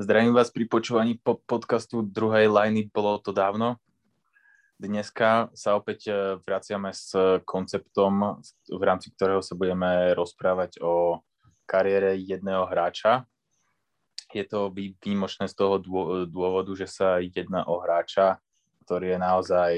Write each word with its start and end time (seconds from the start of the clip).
Zdravím 0.00 0.32
vás 0.32 0.48
pri 0.48 0.64
počúvaní 0.64 1.20
po 1.20 1.36
podcastu 1.44 2.00
druhej 2.00 2.48
liney, 2.48 2.88
bolo 2.88 3.20
to 3.20 3.36
dávno. 3.36 3.76
Dneska 4.80 5.52
sa 5.52 5.76
opäť 5.76 6.08
e, 6.08 6.40
vraciame 6.40 6.88
s 6.88 7.12
konceptom, 7.44 8.40
v 8.72 8.80
rámci 8.80 9.12
ktorého 9.12 9.44
sa 9.44 9.52
budeme 9.52 10.16
rozprávať 10.16 10.80
o 10.80 11.20
kariére 11.68 12.16
jedného 12.16 12.64
hráča. 12.64 13.28
Je 14.32 14.40
to 14.48 14.72
výnimočné 14.72 15.52
z 15.52 15.54
toho 15.60 15.76
dôvodu, 16.24 16.72
že 16.72 16.88
sa 16.88 17.20
jedná 17.20 17.68
o 17.68 17.84
hráča, 17.84 18.40
ktorý 18.88 19.04
je 19.12 19.18
naozaj 19.20 19.72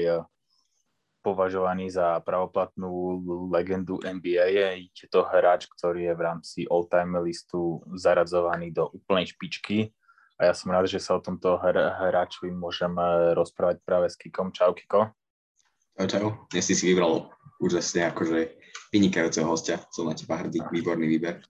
považovaný 1.19 1.91
za 1.91 2.23
pravoplatnú 2.23 3.19
legendu 3.51 3.99
NBA. 3.99 4.87
Je 4.87 5.07
to 5.11 5.27
hráč, 5.27 5.67
ktorý 5.67 6.07
je 6.07 6.13
v 6.15 6.21
rámci 6.23 6.59
all-time 6.71 7.19
listu 7.19 7.83
zaradzovaný 7.91 8.71
do 8.71 8.87
úplnej 8.87 9.27
špičky. 9.27 9.91
A 10.41 10.49
ja 10.49 10.53
som 10.57 10.73
rád, 10.73 10.89
že 10.89 10.97
sa 10.97 11.13
o 11.13 11.21
tomto 11.21 11.61
hr- 11.61 11.93
hráčovi 12.09 12.49
môžem 12.49 12.89
rozprávať 13.37 13.85
práve 13.85 14.09
s 14.09 14.17
Kikom. 14.17 14.49
Čau, 14.49 14.73
Kiko. 14.73 15.13
Čau, 15.93 16.07
čau. 16.09 16.27
Dnes 16.49 16.65
si 16.65 16.73
si 16.73 16.89
vybral 16.89 17.29
úžasne 17.61 18.09
akože 18.09 18.57
vynikajúceho 18.89 19.45
hostia. 19.45 19.77
Som 19.93 20.09
na 20.09 20.17
teba 20.17 20.41
hrdý, 20.41 20.65
výborný 20.73 21.05
výber. 21.05 21.45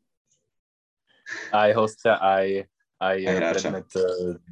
Aj 1.55 1.71
hostia, 1.71 2.19
aj, 2.19 2.67
aj, 2.99 3.17
aj 3.23 3.37
predmet 3.55 3.89
eh, 3.95 4.03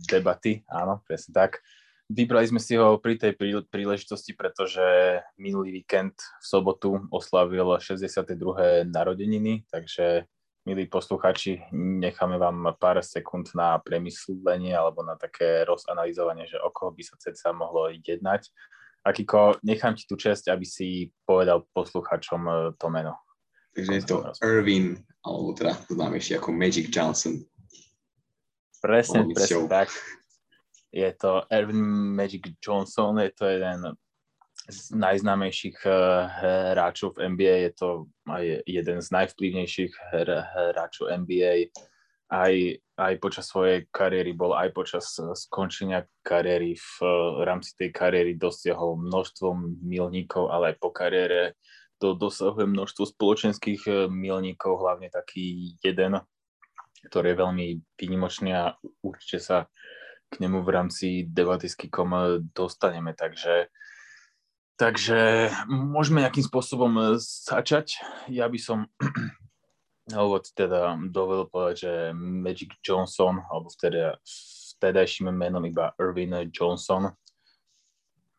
debaty, 0.07 0.53
áno, 0.71 1.03
presne 1.03 1.35
tak. 1.35 1.59
Vybrali 2.11 2.47
sme 2.47 2.59
si 2.59 2.75
ho 2.75 2.99
pri 2.99 3.15
tej 3.15 3.35
príležitosti, 3.67 4.35
pretože 4.35 4.83
minulý 5.39 5.79
víkend 5.79 6.15
v 6.19 6.43
sobotu 6.43 7.07
oslavil 7.07 7.79
62. 7.79 8.87
narodeniny, 8.87 9.63
takže 9.71 10.27
milí 10.65 10.85
posluchači, 10.85 11.61
necháme 11.73 12.37
vám 12.37 12.75
pár 12.77 13.01
sekúnd 13.01 13.49
na 13.57 13.81
premyslenie 13.81 14.75
alebo 14.75 15.01
na 15.01 15.17
také 15.17 15.65
rozanalizovanie, 15.65 16.45
že 16.45 16.61
o 16.61 16.69
koho 16.69 16.93
by 16.93 17.03
sa 17.03 17.15
ceca 17.17 17.53
mohlo 17.53 17.89
jednať. 17.89 18.49
Akiko, 19.01 19.57
nechám 19.65 19.97
ti 19.97 20.05
tú 20.05 20.13
čest, 20.13 20.45
aby 20.45 20.61
si 20.61 21.09
povedal 21.25 21.65
posluchačom 21.73 22.41
e, 22.45 22.53
to 22.77 22.87
meno. 22.93 23.17
Takže 23.73 23.91
je 23.97 24.03
to 24.05 24.17
Irvin, 24.45 25.01
alebo 25.25 25.57
teda 25.57 25.73
známejšie 25.89 26.37
ako 26.37 26.53
Magic 26.53 26.93
Johnson. 26.93 27.41
Presne, 28.77 29.25
presne 29.33 29.65
tak 29.65 29.89
je 30.91 31.13
to 31.15 31.43
Erwin 31.49 31.81
Magic 32.15 32.41
Johnson, 32.59 33.19
je 33.19 33.31
to 33.31 33.45
jeden 33.45 33.95
z 34.69 34.93
najznámejších 34.93 35.77
eh, 35.85 35.93
hráčov 36.73 37.17
v 37.17 37.33
NBA, 37.33 37.55
je 37.69 37.71
to 37.73 37.89
aj 38.29 38.43
jeden 38.67 38.97
z 39.01 39.07
najvplyvnejších 39.09 39.93
hráčov 40.13 41.09
NBA. 41.09 41.73
Aj, 42.31 42.55
aj 42.95 43.13
počas 43.19 43.51
svojej 43.51 43.91
kariéry 43.91 44.31
bol, 44.31 44.55
aj 44.55 44.71
počas 44.71 45.19
skončenia 45.19 46.07
kariéry 46.23 46.79
v, 46.79 46.87
v 47.35 47.41
rámci 47.43 47.75
tej 47.75 47.91
kariéry 47.91 48.39
dosiahol 48.39 48.95
množstvo 49.03 49.51
milníkov, 49.83 50.47
ale 50.47 50.71
aj 50.71 50.75
po 50.79 50.95
kariére 50.95 51.59
to 51.99 52.15
dosahuje 52.15 52.65
množstvo 52.71 53.03
spoločenských 53.17 53.81
eh, 53.89 53.95
milníkov, 54.07 54.79
hlavne 54.79 55.11
taký 55.11 55.75
jeden, 55.83 56.23
ktorý 57.09 57.33
je 57.33 57.41
veľmi 57.41 57.67
výnimočný 57.97 58.51
a 58.55 58.77
určite 59.01 59.41
sa 59.41 59.57
k 60.31 60.39
nemu 60.39 60.63
v 60.63 60.69
rámci 60.71 61.07
debaty 61.27 61.67
s 61.67 61.75
dostaneme, 62.55 63.11
takže 63.11 63.67
Takže 64.81 65.53
môžeme 65.69 66.25
nejakým 66.25 66.41
spôsobom 66.41 67.21
začať. 67.21 68.01
Ja 68.25 68.49
by 68.49 68.57
som 68.57 68.89
alebo 70.17 70.41
teda 70.41 70.97
dovedol 71.05 71.53
povedať, 71.53 71.75
že 71.85 71.93
Magic 72.17 72.81
Johnson, 72.81 73.45
alebo 73.45 73.69
vtedy, 73.69 74.09
vtedajším 74.73 75.29
menom 75.29 75.61
iba 75.69 75.93
Irvin 76.01 76.33
Johnson, 76.49 77.13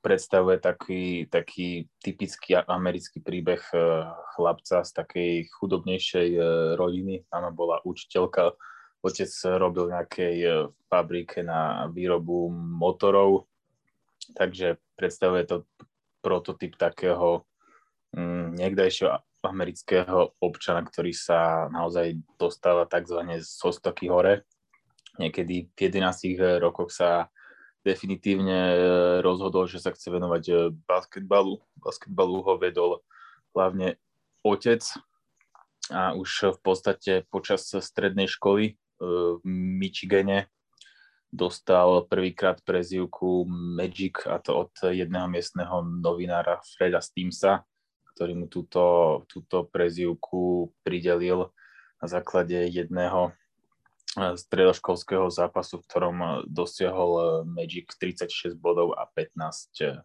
predstavuje 0.03 0.59
taký, 0.59 1.31
taký 1.31 1.87
typický 2.03 2.59
americký 2.59 3.23
príbeh 3.23 3.63
eh, 3.71 4.11
chlapca 4.35 4.83
z 4.83 4.91
takej 4.99 5.47
chudobnejšej 5.47 6.29
eh, 6.35 6.45
rodiny. 6.75 7.23
Mama 7.31 7.55
bola 7.55 7.79
učiteľka 7.87 8.59
otec 9.07 9.31
robil 9.63 9.95
nejakej 9.95 10.67
fabrike 10.91 11.47
na 11.47 11.87
výrobu 11.87 12.51
motorov, 12.51 13.47
takže 14.35 14.83
predstavuje 14.99 15.47
to 15.47 15.57
prototyp 16.23 16.79
takého 16.79 17.45
mm, 18.15 18.57
niekdajšieho 18.57 19.19
amerického 19.43 20.39
občana, 20.39 20.87
ktorý 20.87 21.11
sa 21.11 21.67
naozaj 21.69 22.15
dostáva 22.39 22.87
tzv. 22.87 23.43
z 23.43 23.51
stoky 23.51 24.07
hore. 24.07 24.47
Niekedy 25.19 25.75
v 25.75 25.79
11 25.91 26.63
rokoch 26.63 26.95
sa 26.95 27.29
definitívne 27.83 28.61
e, 28.73 28.77
rozhodol, 29.21 29.67
že 29.67 29.83
sa 29.83 29.91
chce 29.91 30.09
venovať 30.15 30.45
e, 30.47 30.55
basketbalu. 30.87 31.59
Basketbalu 31.83 32.39
ho 32.47 32.55
vedol 32.57 33.03
hlavne 33.53 33.99
otec 34.47 34.81
a 35.91 36.15
už 36.15 36.57
v 36.57 36.61
podstate 36.63 37.13
počas 37.27 37.67
strednej 37.67 38.31
školy 38.31 38.79
v 39.03 39.43
Michigane 39.51 40.47
dostal 41.33 42.05
prvýkrát 42.07 42.61
prezivku 42.61 43.49
Magic 43.49 44.29
a 44.29 44.37
to 44.39 44.69
od 44.69 44.73
jedného 44.93 45.27
miestneho 45.33 45.81
novinára 45.81 46.61
Freda 46.77 47.01
Steamsa, 47.01 47.65
ktorý 48.13 48.37
mu 48.37 48.47
túto, 48.53 49.25
túto 49.33 49.65
prezivku 49.65 50.71
pridelil 50.85 51.49
na 52.05 52.07
základe 52.07 52.69
jedného 52.69 53.33
eh, 54.21 54.37
stredoškolského 54.37 55.33
zápasu, 55.33 55.81
v 55.81 55.87
ktorom 55.89 56.17
dosiahol 56.45 57.13
eh, 57.17 57.27
Magic 57.49 57.89
36 57.97 58.53
bodov 58.61 58.93
a 59.01 59.09
15, 59.09 60.05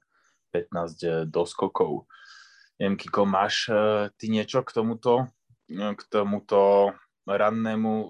15 0.56 1.28
doskokov. 1.28 2.08
Neviem, 2.80 2.96
Kiko, 2.96 3.28
máš 3.28 3.68
eh, 3.68 4.08
ty 4.16 4.32
niečo 4.32 4.64
k 4.64 4.72
tomuto, 4.72 5.28
k 5.68 6.02
tomuto 6.08 6.96
rannému 7.28 7.92
uh, 7.92 8.08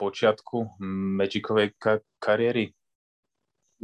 počiatku 0.00 0.80
Magicovej 1.20 1.76
ka- 1.76 2.00
kariéry? 2.16 2.72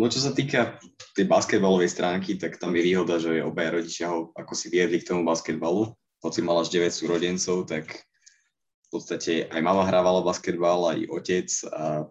No 0.00 0.08
čo 0.08 0.22
sa 0.22 0.32
týka 0.32 0.80
tej 1.12 1.28
basketbalovej 1.28 1.92
stránky, 1.92 2.40
tak 2.40 2.56
tam 2.56 2.72
je 2.72 2.82
výhoda, 2.88 3.20
že 3.20 3.44
obaja 3.44 3.76
rodičia 3.76 4.08
ho 4.08 4.32
ako 4.32 4.56
si 4.56 4.72
viedli 4.72 4.96
k 4.96 5.12
tomu 5.12 5.28
basketbalu. 5.28 5.92
Hoci 6.24 6.40
mal 6.40 6.56
až 6.64 6.72
9 6.72 6.88
súrodencov, 6.88 7.68
tak 7.68 7.84
v 8.88 8.88
podstate 8.88 9.44
aj 9.52 9.60
mama 9.60 9.84
hrávala 9.84 10.24
basketbal, 10.24 10.96
aj 10.96 10.98
otec 11.04 11.48
a 11.76 12.08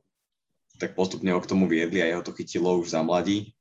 tak 0.79 0.95
postupne 0.95 1.33
ho 1.33 1.41
k 1.41 1.49
tomu 1.49 1.67
viedli 1.67 1.99
a 1.99 2.07
jeho 2.07 2.23
to 2.23 2.31
chytilo 2.37 2.77
už 2.79 2.93
za 2.93 3.01
mladí. 3.01 3.51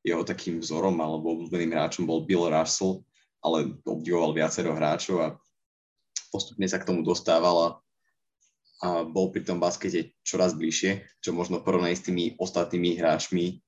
Jeho 0.00 0.24
takým 0.24 0.58
vzorom 0.58 0.96
alebo 0.96 1.36
obľúbeným 1.36 1.76
hráčom 1.76 2.08
bol 2.08 2.24
Bill 2.24 2.48
Russell, 2.48 3.04
ale 3.44 3.76
obdivoval 3.84 4.32
viacero 4.32 4.72
hráčov 4.72 5.16
a 5.20 5.28
postupne 6.32 6.64
sa 6.64 6.80
k 6.80 6.88
tomu 6.88 7.04
dostával 7.04 7.56
a 7.60 7.68
a 8.80 9.04
bol 9.04 9.28
pri 9.28 9.44
tom 9.44 9.60
baskete 9.60 10.16
čoraz 10.24 10.56
bližšie, 10.56 11.20
čo 11.20 11.36
možno 11.36 11.60
porovnaní 11.60 11.96
s 11.96 12.06
tými 12.08 12.24
ostatnými 12.40 12.96
hráčmi, 12.96 13.60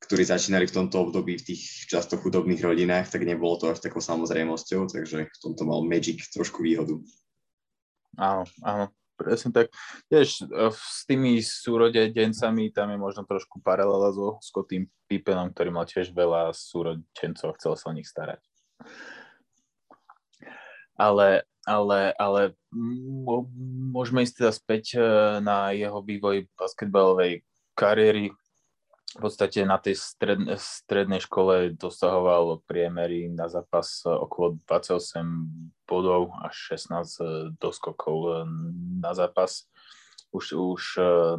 ktorí 0.00 0.22
začínali 0.24 0.64
v 0.64 0.76
tomto 0.80 1.04
období 1.04 1.36
v 1.36 1.52
tých 1.52 1.90
často 1.90 2.16
chudobných 2.16 2.64
rodinách, 2.64 3.12
tak 3.12 3.28
nebolo 3.28 3.60
to 3.60 3.76
až 3.76 3.84
takou 3.84 4.00
samozrejmosťou, 4.00 4.88
takže 4.88 5.28
v 5.28 5.38
tomto 5.42 5.62
mal 5.68 5.84
Magic 5.84 6.24
trošku 6.32 6.64
výhodu. 6.64 6.96
Áno, 8.16 8.48
áno, 8.64 8.88
presne 9.20 9.52
tak. 9.52 9.66
Tiež 10.08 10.48
e, 10.48 10.72
s 10.72 11.04
tými 11.04 11.44
súrodencami 11.44 12.72
tam 12.72 12.88
je 12.94 12.98
možno 12.98 13.28
trošku 13.28 13.60
paralela 13.60 14.14
so 14.16 14.40
Scottým 14.40 14.88
Pippenom, 15.10 15.52
ktorý 15.52 15.74
mal 15.74 15.84
tiež 15.84 16.14
veľa 16.14 16.56
súrodencov 16.56 17.58
chcel 17.60 17.72
sa 17.76 17.86
o 17.90 17.96
nich 17.96 18.08
starať. 18.08 18.40
Ale 20.98 21.44
ale, 21.68 22.16
ale 22.16 22.56
môžeme 22.72 24.24
ísť 24.24 24.44
teda 24.44 24.52
späť 24.52 24.84
e, 24.96 25.00
na 25.40 25.72
jeho 25.72 26.04
vývoj 26.04 26.48
basketbalovej 26.56 27.44
kariéry. 27.72 28.32
V 29.08 29.20
podstate 29.24 29.64
na 29.64 29.80
tej 29.80 29.96
stred, 29.96 30.36
strednej 30.60 31.24
škole 31.24 31.72
dosahoval 31.72 32.60
priemery 32.68 33.32
na 33.32 33.48
zápas 33.48 34.04
okolo 34.04 34.60
28 34.68 35.88
bodov 35.88 36.36
až 36.44 36.76
16 36.76 36.92
e, 36.92 37.24
doskokov 37.56 38.16
e, 38.28 38.32
na 39.00 39.16
zápas. 39.16 39.64
Už, 40.28 40.52
už 40.52 40.82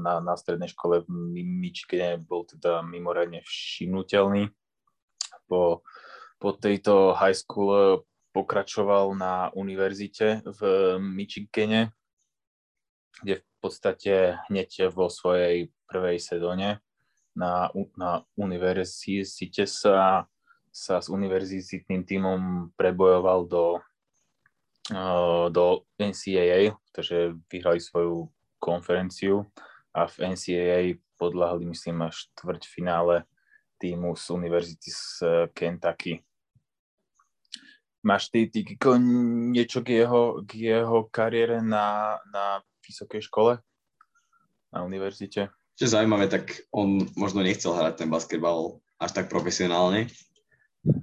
na, 0.01 0.17
na 0.17 0.33
strednej 0.33 0.73
škole 0.73 1.05
v 1.05 1.45
Michigane 1.45 2.17
bol 2.17 2.49
teda 2.49 2.81
mimoriadne 2.81 3.45
všimnutelný. 3.45 4.49
Po, 5.45 5.85
po 6.41 6.49
tejto 6.57 7.13
high 7.13 7.37
school 7.37 8.01
pokračoval 8.31 9.15
na 9.17 9.49
univerzite 9.53 10.41
v 10.45 10.59
Michigane, 11.01 11.91
kde 13.21 13.41
v 13.41 13.45
podstate 13.59 14.13
hneď 14.47 14.93
vo 14.93 15.09
svojej 15.09 15.73
prvej 15.89 16.21
sezóne 16.21 16.79
na, 17.35 17.71
na 17.97 18.23
univerzite 18.37 19.65
sa, 19.65 20.27
sa 20.71 20.95
s 21.01 21.07
univerzitným 21.09 22.05
tímom 22.05 22.71
prebojoval 22.77 23.49
do, 23.49 23.65
do 25.49 25.65
NCAA, 25.99 26.77
takže 26.93 27.35
vyhrali 27.49 27.79
svoju 27.81 28.29
konferenciu 28.59 29.47
a 29.95 30.05
v 30.05 30.35
NCAA 30.35 30.81
podľahli, 31.19 31.67
myslím, 31.67 32.07
až 32.07 32.31
finále 32.63 33.27
týmu 33.79 34.15
z 34.15 34.25
Univerzity 34.29 34.91
z 34.91 35.03
Kentucky. 35.55 36.23
Máš 37.99 38.31
ty, 38.31 38.47
ty 38.47 38.63
niečo 39.51 39.83
k 39.83 40.03
jeho, 40.03 40.39
k 40.47 40.71
jeho 40.71 41.11
kariére 41.11 41.59
na, 41.59 42.15
na 42.31 42.63
vysokej 42.87 43.27
škole? 43.27 43.59
Na 44.71 44.87
univerzite? 44.87 45.51
Čo 45.75 45.81
je 45.83 45.95
zaujímavé, 45.95 46.31
tak 46.31 46.63
on 46.71 47.07
možno 47.19 47.43
nechcel 47.43 47.75
hrať 47.75 48.03
ten 48.03 48.09
basketbal 48.11 48.79
až 48.99 49.11
tak 49.15 49.27
profesionálne. 49.27 50.07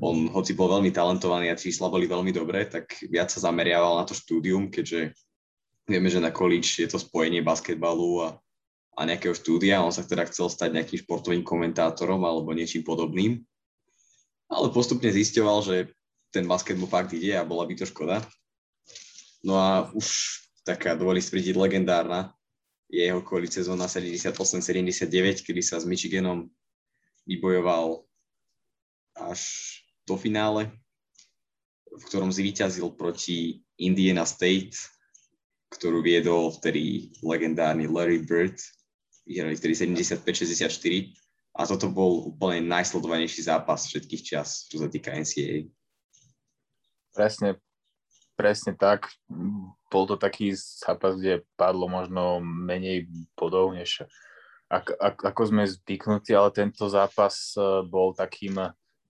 On, 0.00 0.32
hoci 0.32 0.56
bol 0.56 0.72
veľmi 0.72 0.88
talentovaný 0.88 1.52
a 1.52 1.60
čísla 1.60 1.92
boli 1.92 2.08
veľmi 2.08 2.32
dobré, 2.32 2.64
tak 2.64 2.96
viac 3.12 3.28
sa 3.28 3.44
zameriaval 3.44 4.00
na 4.00 4.04
to 4.08 4.16
štúdium, 4.16 4.72
keďže 4.72 5.12
vieme, 5.84 6.08
že 6.08 6.20
na 6.20 6.32
college 6.32 6.80
je 6.80 6.88
to 6.88 6.96
spojenie 6.96 7.44
basketbalu 7.44 8.24
a, 8.24 8.28
a 8.96 9.00
nejakého 9.04 9.36
štúdia. 9.36 9.84
On 9.84 9.92
sa 9.92 10.00
teda 10.04 10.24
chcel 10.28 10.48
stať 10.48 10.72
nejakým 10.72 11.04
športovým 11.04 11.44
komentátorom 11.44 12.24
alebo 12.24 12.56
niečím 12.56 12.84
podobným. 12.84 13.44
Ale 14.48 14.72
postupne 14.72 15.08
zisťoval, 15.12 15.58
že 15.60 15.95
ten 16.36 16.44
basket 16.44 16.76
mu 16.76 16.84
fakt 16.84 17.16
ide 17.16 17.32
a 17.32 17.48
bola 17.48 17.64
by 17.64 17.72
to 17.72 17.88
škoda. 17.88 18.20
No 19.40 19.56
a 19.56 19.88
už 19.96 20.06
taká, 20.68 20.92
dovolí 20.92 21.24
stvrdiť, 21.24 21.56
legendárna 21.56 22.36
je 22.92 23.02
jeho 23.02 23.24
kvôli 23.24 23.48
sezóna 23.48 23.88
78-79, 23.88 25.42
kedy 25.42 25.60
sa 25.64 25.80
s 25.80 25.88
Michiganom 25.88 26.52
vybojoval 27.26 28.04
až 29.16 29.40
do 30.06 30.14
finále, 30.14 30.70
v 31.90 32.02
ktorom 32.06 32.30
zvíťazil 32.30 32.94
proti 32.94 33.64
Indiana 33.80 34.28
State, 34.28 34.76
ktorú 35.72 36.04
viedol 36.04 36.54
vtedy 36.54 37.10
legendárny 37.26 37.90
Larry 37.90 38.22
Bird, 38.22 38.60
vyhrali 39.26 39.58
vtedy 39.58 39.74
75-64 39.98 40.70
a 41.58 41.66
toto 41.66 41.90
bol 41.90 42.30
úplne 42.30 42.62
najsledovanejší 42.70 43.50
zápas 43.50 43.90
všetkých 43.90 44.22
čas, 44.22 44.70
čo 44.70 44.78
sa 44.78 44.86
týka 44.86 45.10
NCAA. 45.10 45.66
Presne, 47.16 47.56
presne 48.36 48.76
tak. 48.76 49.08
Bol 49.88 50.04
to 50.04 50.20
taký 50.20 50.52
zápas, 50.52 51.16
kde 51.16 51.48
padlo 51.56 51.88
možno 51.88 52.44
menej 52.44 53.08
bodov, 53.32 53.72
než 53.72 54.04
ak, 54.68 54.92
ak, 55.00 55.16
ako 55.32 55.42
sme 55.48 55.64
zvyknutí, 55.64 56.36
ale 56.36 56.52
tento 56.52 56.90
zápas 56.92 57.54
e, 57.54 57.86
bol 57.86 58.12
takým 58.12 58.58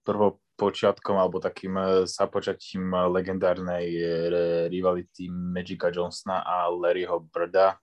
prvopočiatkom 0.04 1.16
alebo 1.16 1.40
takým 1.40 1.74
e, 1.80 1.84
započatím 2.04 2.92
legendárnej 3.08 3.86
e, 3.88 4.04
rivality 4.68 5.32
Magica 5.32 5.88
Johnsona 5.88 6.44
a 6.44 6.68
Larryho 6.68 7.24
Birda, 7.32 7.80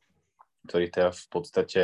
ktorí 0.70 0.94
teda 0.94 1.10
v 1.12 1.25
podstate 1.34 1.81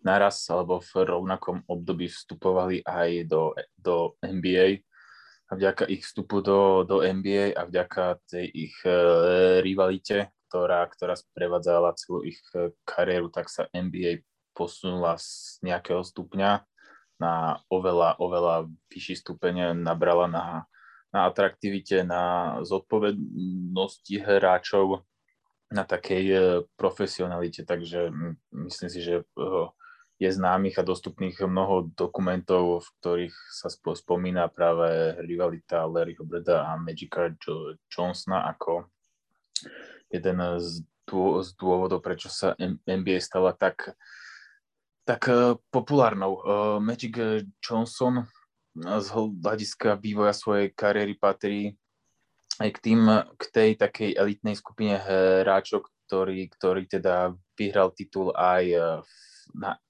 naraz 0.00 0.40
alebo 0.48 0.80
v 0.80 1.04
rovnakom 1.04 1.60
období 1.68 2.08
vstupovali 2.08 2.80
aj 2.80 3.28
do, 3.28 3.52
do 3.76 4.16
NBA 4.24 4.85
a 5.46 5.52
vďaka 5.54 5.86
ich 5.86 6.02
vstupu 6.02 6.42
do, 6.42 6.82
do 6.82 7.06
NBA 7.06 7.54
a 7.54 7.62
vďaka 7.66 8.18
tej 8.26 8.50
ich 8.50 8.76
uh, 8.82 9.62
rivalite, 9.62 10.34
ktorá, 10.50 10.90
ktorá 10.90 11.14
sprevádzala 11.14 11.94
celú 11.94 12.26
ich 12.26 12.42
uh, 12.58 12.74
kariéru, 12.82 13.30
tak 13.30 13.46
sa 13.46 13.70
NBA 13.70 14.26
posunula 14.58 15.14
z 15.22 15.62
nejakého 15.62 16.02
stupňa 16.02 16.66
na 17.22 17.62
oveľa, 17.70 18.18
oveľa 18.18 18.66
vyšší 18.90 19.22
stupeň, 19.22 19.78
nabrala 19.78 20.26
na, 20.26 20.44
na 21.14 21.30
atraktivite, 21.30 22.02
na 22.02 22.56
zodpovednosti 22.66 24.16
hráčov, 24.18 25.06
na 25.70 25.86
takej 25.86 26.24
uh, 26.34 26.42
profesionalite, 26.74 27.62
takže 27.62 28.10
myslím 28.50 28.90
si, 28.90 28.98
že 28.98 29.22
uh, 29.38 29.70
je 30.16 30.32
známych 30.32 30.80
a 30.80 30.86
dostupných 30.86 31.44
mnoho 31.44 31.92
dokumentov, 31.92 32.80
v 32.80 32.88
ktorých 33.00 33.36
sa 33.52 33.68
spomína 33.68 34.48
práve 34.48 35.12
rivalita 35.20 35.84
Larryho 35.84 36.24
Breda 36.24 36.72
a 36.72 36.80
Magica 36.80 37.36
Johnsona 37.92 38.48
ako 38.48 38.88
jeden 40.08 40.40
z, 40.56 40.80
dô, 41.04 41.44
z 41.44 41.52
dôvodov, 41.60 42.00
prečo 42.00 42.32
sa 42.32 42.56
NBA 42.88 43.20
stala 43.20 43.52
tak, 43.52 43.92
tak 45.04 45.28
uh, 45.28 45.60
populárnou. 45.68 46.32
Uh, 46.40 46.78
Magic 46.80 47.44
Johnson 47.60 48.24
z 48.76 49.06
hľadiska 49.12 50.00
vývoja 50.00 50.36
svojej 50.36 50.72
kariéry 50.72 51.16
patrí 51.16 51.76
aj 52.60 52.72
k, 52.72 52.78
tým, 52.80 53.00
k 53.36 53.44
tej 53.52 53.70
takej 53.76 54.16
elitnej 54.16 54.56
skupine 54.56 54.96
hráčov, 54.96 55.88
ktorý, 56.08 56.48
ktorý 56.52 56.88
teda 56.88 57.36
vyhral 57.56 57.92
titul 57.92 58.32
aj 58.36 58.64
na 59.56 59.80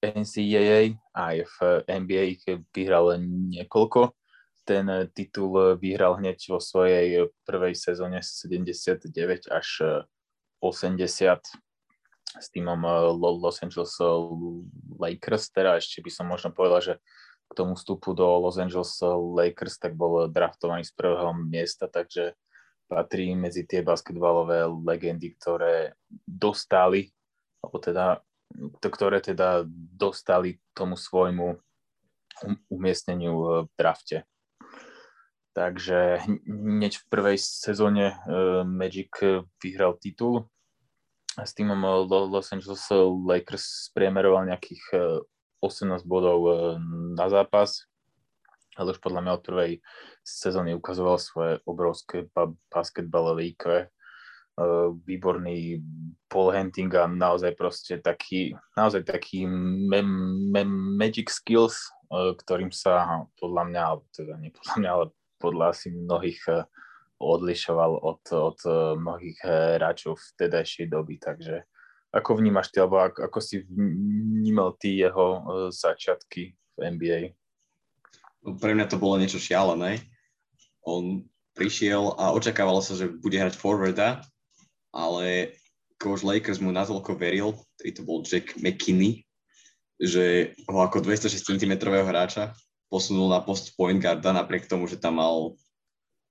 NCAA, 0.00 0.96
aj 1.12 1.36
v 1.44 1.56
NBA 1.84 2.22
ich 2.36 2.44
vyhral 2.72 3.20
niekoľko. 3.20 4.16
Ten 4.64 4.88
titul 5.12 5.76
vyhral 5.76 6.16
hneď 6.20 6.40
vo 6.52 6.60
svojej 6.60 7.28
prvej 7.44 7.76
sezóne 7.76 8.24
79 8.24 9.12
až 9.52 9.68
80 10.64 11.00
s 12.30 12.46
týmom 12.54 12.80
Los 13.18 13.60
Angeles 13.60 13.96
Lakers. 14.96 15.50
Teda 15.50 15.76
ešte 15.76 16.00
by 16.00 16.10
som 16.12 16.26
možno 16.30 16.54
povedal, 16.54 16.80
že 16.80 16.94
k 17.50 17.52
tomu 17.58 17.74
vstupu 17.74 18.14
do 18.14 18.24
Los 18.38 18.62
Angeles 18.62 18.94
Lakers 19.02 19.82
tak 19.82 19.98
bol 19.98 20.30
draftovaný 20.30 20.86
z 20.86 20.94
prvého 20.94 21.34
miesta, 21.34 21.90
takže 21.90 22.38
patrí 22.86 23.34
medzi 23.34 23.66
tie 23.66 23.82
basketbalové 23.82 24.70
legendy, 24.70 25.34
ktoré 25.34 25.98
dostali, 26.22 27.10
alebo 27.58 27.76
teda 27.82 28.22
ktoré 28.82 29.24
teda 29.24 29.64
dostali 29.96 30.60
tomu 30.76 30.94
svojmu 30.94 31.56
um-, 32.44 32.58
umiestneniu 32.68 33.34
v 33.34 33.46
drafte. 33.74 34.28
Takže 35.50 36.22
hneď 36.46 36.92
v 37.00 37.04
prvej 37.10 37.36
sezóne 37.40 38.14
uh, 38.14 38.62
Magic 38.62 39.10
vyhral 39.58 39.98
titul 39.98 40.46
s 41.38 41.54
týmom 41.54 42.06
Los 42.06 42.50
Angeles 42.50 42.82
Lakers 43.26 43.90
spriemeroval 43.90 44.50
nejakých 44.50 44.82
18 45.62 46.02
bodov 46.04 46.38
uh, 46.42 46.54
na 47.14 47.30
zápas, 47.30 47.86
ale 48.74 48.96
už 48.96 48.98
podľa 48.98 49.20
mňa 49.22 49.32
od 49.38 49.42
prvej 49.44 49.72
sezóny 50.24 50.74
ukazoval 50.74 51.20
svoje 51.20 51.60
obrovské 51.68 52.26
basketbalové 52.72 53.54
IQ 53.54 53.88
výborný 55.06 55.80
Paul 56.30 56.54
a 56.54 57.06
naozaj 57.10 57.58
proste 57.58 57.98
taký, 57.98 58.54
naozaj 58.78 59.02
taký 59.02 59.50
me, 59.50 59.98
me, 60.54 60.62
magic 60.94 61.26
skills, 61.26 61.90
uh, 62.14 62.38
ktorým 62.38 62.70
sa 62.70 63.26
podľa 63.34 63.62
mňa, 63.66 63.80
alebo 63.82 64.04
teda 64.14 64.38
nie 64.38 64.54
podľa 64.54 64.74
mňa, 64.78 64.90
ale 64.94 65.06
podľa 65.42 65.64
asi 65.74 65.90
mnohých 65.90 66.40
uh, 66.46 66.62
odlišoval 67.20 68.00
od, 68.00 68.22
od 68.32 68.58
mnohých 68.96 69.44
hráčov 69.44 70.16
v 70.16 70.26
tedajšej 70.40 70.88
doby, 70.88 71.20
takže 71.20 71.68
ako 72.16 72.40
vnímaš 72.40 72.72
ty, 72.72 72.80
alebo 72.80 72.96
ako, 72.96 73.28
ako 73.28 73.38
si 73.44 73.60
vnímal 73.68 74.74
ty 74.80 74.98
jeho 74.98 75.44
začiatky 75.68 76.56
v 76.74 76.78
NBA? 76.96 77.20
No, 78.40 78.56
pre 78.56 78.72
mňa 78.72 78.88
to 78.88 78.96
bolo 78.96 79.20
niečo 79.20 79.36
šialené. 79.36 80.00
On 80.80 81.28
prišiel 81.52 82.16
a 82.16 82.32
očakávalo 82.32 82.80
sa, 82.80 82.96
že 82.96 83.12
bude 83.12 83.36
hrať 83.36 83.52
forwarda 83.52 84.24
ale 84.90 85.54
coach 86.00 86.24
Lakers 86.24 86.58
mu 86.58 86.72
natoľko 86.72 87.14
veril, 87.14 87.54
ktorý 87.78 87.90
to 87.92 88.02
bol 88.02 88.18
Jack 88.24 88.56
McKinney, 88.58 89.22
že 90.00 90.56
ho 90.64 90.78
ako 90.80 91.04
206 91.04 91.44
cm 91.44 91.76
hráča 91.84 92.56
posunul 92.90 93.30
na 93.30 93.38
post 93.44 93.76
point 93.78 94.02
guarda 94.02 94.34
napriek 94.34 94.66
tomu, 94.66 94.90
že 94.90 94.98
tam 94.98 95.22
mal 95.22 95.54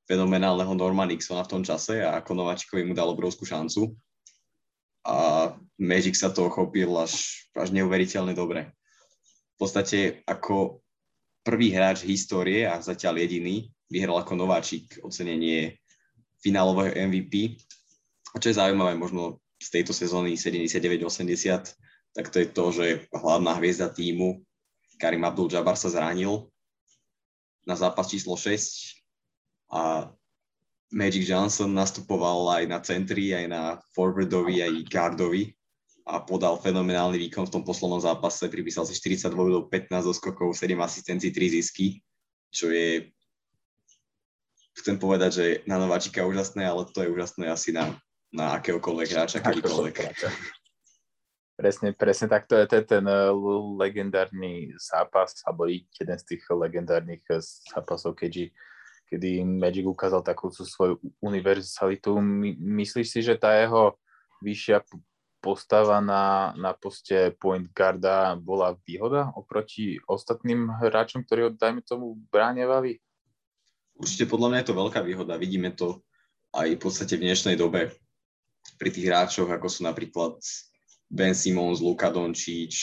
fenomenálneho 0.09 0.75
Norma 0.75 1.07
Nixona 1.07 1.47
v 1.47 1.51
tom 1.55 1.61
čase 1.63 2.03
a 2.03 2.19
ako 2.19 2.35
nováčikovi 2.35 2.83
mu 2.83 2.91
dal 2.91 3.07
obrovskú 3.13 3.47
šancu. 3.47 3.95
A 5.07 5.53
Magic 5.79 6.19
sa 6.19 6.33
to 6.33 6.51
ochopil 6.51 6.91
až, 6.99 7.47
až 7.55 7.71
neuveriteľne 7.71 8.35
dobre. 8.35 8.75
V 9.55 9.57
podstate 9.63 10.25
ako 10.27 10.83
prvý 11.45 11.71
hráč 11.71 12.03
histórie 12.03 12.67
a 12.67 12.83
zatiaľ 12.83 13.23
jediný 13.23 13.71
vyhral 13.87 14.19
ako 14.19 14.35
nováčik 14.35 14.99
ocenenie 15.05 15.79
finálového 16.43 16.93
MVP 17.07 17.55
a 18.33 18.35
čo 18.37 18.49
je 18.53 18.59
zaujímavé 18.59 18.93
možno 18.93 19.41
z 19.59 19.79
tejto 19.79 19.91
sezóny 19.91 20.39
79-80, 20.39 21.75
tak 22.15 22.25
to 22.31 22.37
je 22.41 22.47
to, 22.47 22.65
že 22.71 22.85
hlavná 23.11 23.57
hviezda 23.59 23.91
týmu 23.91 24.41
Karim 24.99 25.23
Abdul-Jabbar 25.23 25.75
sa 25.79 25.91
zranil 25.91 26.47
na 27.67 27.75
zápas 27.75 28.07
číslo 28.07 28.35
6 28.35 28.99
a 29.71 30.11
Magic 30.89 31.29
Johnson 31.29 31.69
nastupoval 31.69 32.49
aj 32.61 32.63
na 32.65 32.79
centri, 32.81 33.29
aj 33.29 33.45
na 33.45 33.61
forwardovi, 33.93 34.65
aj 34.65 34.89
guardovi 34.89 35.53
a 36.09 36.17
podal 36.25 36.57
fenomenálny 36.57 37.29
výkon 37.29 37.45
v 37.45 37.53
tom 37.53 37.61
poslednom 37.61 38.01
zápase, 38.01 38.49
pripísal 38.49 38.89
si 38.89 38.97
42 38.97 39.29
bodov, 39.37 39.69
15 39.69 40.09
doskokov, 40.09 40.57
7 40.57 40.73
asistencií, 40.81 41.29
3 41.29 41.61
zisky, 41.61 42.01
čo 42.49 42.73
je 42.73 43.13
chcem 44.81 44.97
povedať, 44.97 45.31
že 45.31 45.45
na 45.69 45.77
nováčika 45.77 46.25
úžasné, 46.25 46.65
ale 46.65 46.89
to 46.89 47.05
je 47.05 47.13
úžasné 47.13 47.45
asi 47.45 47.69
na 47.69 47.93
na 48.29 48.61
akéhokoľvek 48.61 49.09
hráča, 49.09 49.37
kedykoľvek. 49.41 49.95
Presne, 51.59 51.91
presne 51.91 52.27
tak. 52.31 52.47
To 52.47 52.55
je, 52.55 52.65
to 52.71 52.75
je 52.79 52.85
ten 52.87 53.03
uh, 53.03 53.35
legendárny 53.75 54.71
zápas, 54.79 55.43
alebo 55.43 55.67
jeden 55.67 56.17
z 56.17 56.23
tých 56.23 56.47
legendárnych 56.47 57.19
uh, 57.27 57.43
zápasov, 57.43 58.15
keďže 58.15 58.55
kedy 59.09 59.41
Magic 59.43 59.83
ukázal 59.89 60.21
takú 60.21 60.53
svoju 60.53 61.01
univerzalitu. 61.19 62.15
My, 62.21 62.55
myslíš 62.55 63.07
si, 63.09 63.19
že 63.25 63.35
tá 63.35 63.57
jeho 63.57 63.97
vyššia 64.45 64.85
postava 65.41 65.97
na, 65.99 66.53
na 66.55 66.71
poste 66.77 67.33
point 67.41 67.67
guarda 67.73 68.37
bola 68.37 68.77
výhoda 68.85 69.33
oproti 69.33 69.97
ostatným 70.05 70.69
hráčom, 70.69 71.25
ktorí 71.25 71.49
ho, 71.49 71.51
dajme 71.51 71.81
tomu, 71.83 72.21
bránevali? 72.29 73.01
Určite 73.99 74.31
podľa 74.31 74.47
mňa 74.47 74.59
je 74.63 74.67
to 74.69 74.79
veľká 74.79 74.99
výhoda. 75.03 75.41
Vidíme 75.41 75.75
to 75.75 76.05
aj 76.55 76.75
v 76.75 76.79
podstate 76.79 77.19
v 77.19 77.27
dnešnej 77.27 77.59
dobe 77.59 77.91
pri 78.77 78.89
tých 78.93 79.07
hráčoch, 79.09 79.49
ako 79.49 79.67
sú 79.71 79.81
napríklad 79.87 80.37
Ben 81.09 81.33
Simmons, 81.33 81.81
Luka 81.81 82.13
Doncic, 82.13 82.75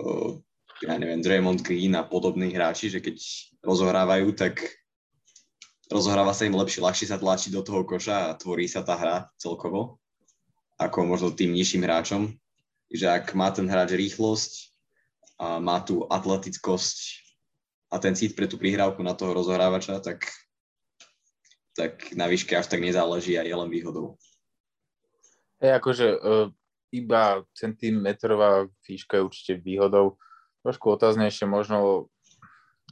uh, 0.00 0.34
ja 0.82 0.94
neviem, 1.00 1.22
Draymond 1.22 1.64
Green 1.64 1.96
a 1.96 2.04
podobní 2.04 2.52
hráči, 2.52 2.92
že 2.92 3.00
keď 3.00 3.16
rozohrávajú, 3.64 4.34
tak 4.36 4.60
rozohráva 5.88 6.36
sa 6.36 6.44
im 6.44 6.58
lepšie, 6.58 6.84
ľahšie 6.84 7.06
sa 7.08 7.16
tlačí 7.16 7.48
do 7.48 7.62
toho 7.64 7.86
koša 7.86 8.32
a 8.32 8.36
tvorí 8.36 8.68
sa 8.68 8.82
tá 8.82 8.98
hra 8.98 9.16
celkovo, 9.40 10.02
ako 10.76 10.98
možno 11.06 11.32
tým 11.32 11.54
nižším 11.54 11.86
hráčom. 11.86 12.34
Že 12.86 13.06
ak 13.10 13.26
má 13.34 13.50
ten 13.50 13.66
hráč 13.66 13.98
rýchlosť 13.98 14.52
a 15.42 15.58
má 15.58 15.82
tú 15.82 16.06
atletickosť 16.06 16.98
a 17.90 17.96
ten 17.98 18.14
cít 18.14 18.36
pre 18.36 18.46
tú 18.46 18.58
prihrávku 18.58 19.02
na 19.02 19.14
toho 19.14 19.34
rozohrávača, 19.34 19.98
tak, 20.02 20.26
tak 21.74 22.14
na 22.14 22.30
výške 22.30 22.54
až 22.54 22.66
tak 22.70 22.82
nezáleží 22.82 23.34
a 23.38 23.46
je 23.46 23.54
len 23.54 23.70
výhodou. 23.70 24.18
Hej, 25.56 25.72
akože 25.80 26.06
uh, 26.20 26.48
iba 26.92 27.44
centimetrová 27.56 28.68
výška 28.84 29.18
je 29.18 29.26
určite 29.26 29.52
výhodou. 29.60 30.20
Trošku 30.60 30.98
otáznejšie 30.98 31.48
možno 31.48 32.08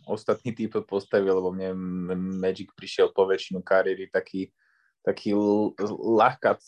ostatný 0.04 0.52
typ 0.52 0.76
postavy, 0.84 1.28
lebo 1.28 1.52
mne 1.52 1.74
Magic 2.40 2.72
prišiel 2.76 3.10
po 3.12 3.24
väčšinu 3.24 3.64
kariéry 3.64 4.12
taký, 4.12 4.52
taký 5.00 5.32
ľahká 5.90 6.60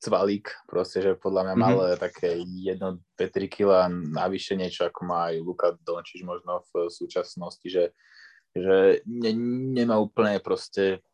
cvalík, 0.00 0.48
proste, 0.64 1.04
že 1.04 1.12
podľa 1.20 1.42
mňa 1.44 1.54
mal 1.60 1.76
mm-hmm. 1.76 2.00
také 2.00 2.40
1-3 2.40 3.52
kg 3.52 3.92
navyše 3.92 4.56
niečo, 4.56 4.88
ako 4.88 5.00
má 5.04 5.30
aj 5.30 5.36
Luka 5.44 5.68
Dončič 5.84 6.24
možno 6.24 6.64
v 6.72 6.88
súčasnosti, 6.88 7.68
že, 7.68 7.92
že 8.56 9.04
ne, 9.04 9.32
nemá 9.76 10.00
úplne 10.00 10.40
proste 10.40 11.04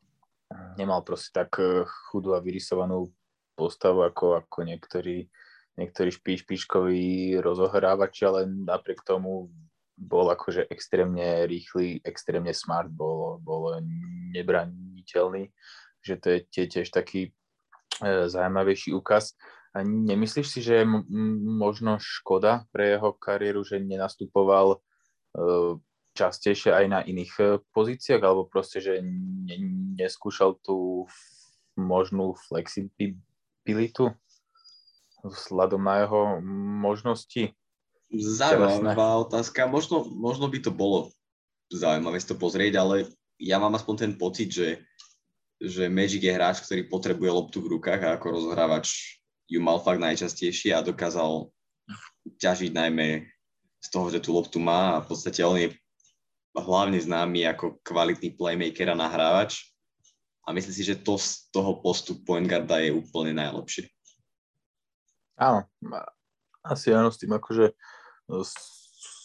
nemal 0.79 1.03
proste 1.03 1.35
tak 1.35 1.59
chudú 2.09 2.39
a 2.39 2.41
vyrysovanú 2.41 3.11
postavu 3.57 4.05
ako, 4.05 4.45
ako 4.45 4.59
niektorí, 4.69 5.27
niektorí 5.81 6.11
špíš, 6.13 6.45
špičkoví 6.45 7.41
rozohrávači, 7.41 8.29
ale 8.29 8.45
napriek 8.47 9.01
tomu 9.03 9.49
bol 9.97 10.29
akože 10.29 10.69
extrémne 10.69 11.49
rýchly, 11.49 12.05
extrémne 12.05 12.53
smart, 12.53 12.93
bol, 12.93 13.41
bol 13.41 13.81
nebraniteľný, 14.37 15.49
že 16.05 16.15
to 16.21 16.27
je 16.37 16.69
tiež 16.69 16.93
taký 16.93 17.33
e, 18.05 18.29
zaujímavejší 18.29 18.93
úkaz. 18.93 19.33
A 19.73 19.85
nemyslíš 19.85 20.49
si, 20.49 20.61
že 20.61 20.85
je 20.85 20.87
možno 21.61 21.97
škoda 22.01 22.69
pre 22.73 22.97
jeho 22.97 23.13
kariéru, 23.17 23.65
že 23.65 23.81
nenastupoval 23.81 24.77
e, 24.77 24.79
častejšie 26.17 26.73
aj 26.73 26.87
na 26.89 27.01
iných 27.01 27.33
e, 27.41 27.45
pozíciách, 27.73 28.21
alebo 28.21 28.49
proste, 28.49 28.85
že 28.85 29.01
ne, 29.01 29.57
neskúšal 29.97 30.61
tú 30.61 31.09
možnú 31.77 32.37
flexibilitu 33.67 34.15
vzhľadom 35.27 35.83
na 35.83 36.07
jeho 36.07 36.39
možnosti? 36.87 37.51
Zaujímavá 38.15 39.27
otázka. 39.27 39.67
Možno, 39.67 40.07
možno 40.07 40.47
by 40.47 40.63
to 40.63 40.71
bolo 40.71 41.11
zaujímavé 41.75 42.23
si 42.23 42.31
to 42.31 42.39
pozrieť, 42.39 42.79
ale 42.79 43.11
ja 43.43 43.59
mám 43.59 43.75
aspoň 43.75 43.95
ten 43.99 44.13
pocit, 44.15 44.55
že, 44.55 44.87
že 45.59 45.91
Magic 45.91 46.23
je 46.23 46.31
hráč, 46.31 46.63
ktorý 46.63 46.87
potrebuje 46.87 47.27
loptu 47.27 47.59
v 47.59 47.75
rukách 47.75 48.01
a 48.07 48.15
ako 48.15 48.39
rozhrávač 48.39 49.19
ju 49.51 49.59
mal 49.59 49.83
fakt 49.83 49.99
najčastejšie 49.99 50.71
a 50.71 50.87
dokázal 50.87 51.51
ťažiť 52.39 52.71
najmä 52.71 53.27
z 53.83 53.89
toho, 53.91 54.07
že 54.15 54.23
tú 54.23 54.31
loptu 54.31 54.63
má 54.63 54.95
a 54.95 55.03
v 55.03 55.11
podstate 55.11 55.43
on 55.43 55.59
je 55.59 55.75
hlavne 56.55 57.03
známy 57.03 57.51
ako 57.51 57.83
kvalitný 57.83 58.39
playmaker 58.39 58.95
a 58.95 58.97
nahrávač 58.99 59.76
a 60.47 60.55
myslím 60.55 60.75
si, 60.75 60.87
že 60.87 61.03
to 61.03 61.19
z 61.19 61.51
toho 61.51 61.83
postu 61.83 62.15
point 62.23 62.47
guarda 62.47 62.79
je 62.79 62.95
úplne 62.95 63.35
najlepšie. 63.35 63.91
Áno, 65.37 65.67
asi 66.63 66.95
áno 66.95 67.11
s 67.11 67.19
tým 67.19 67.35
akože 67.35 67.75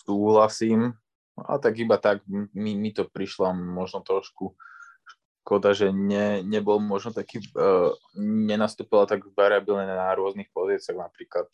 súhlasím. 0.03 0.97
A 1.37 1.61
tak 1.61 1.77
iba 1.79 1.95
tak 2.01 2.25
mi, 2.27 2.75
mi 2.75 2.91
to 2.91 3.07
prišlo 3.07 3.53
možno 3.53 4.03
trošku 4.03 4.57
škoda, 5.41 5.73
že 5.73 5.89
ne, 5.89 6.45
nebol 6.45 6.77
možno 6.77 7.17
taký, 7.17 7.41
uh, 7.57 7.89
nenastupoval 8.19 9.09
tak 9.09 9.25
variabilne 9.33 9.89
na 9.89 10.13
rôznych 10.13 10.53
pozíciách. 10.53 11.01
Napríklad 11.01 11.49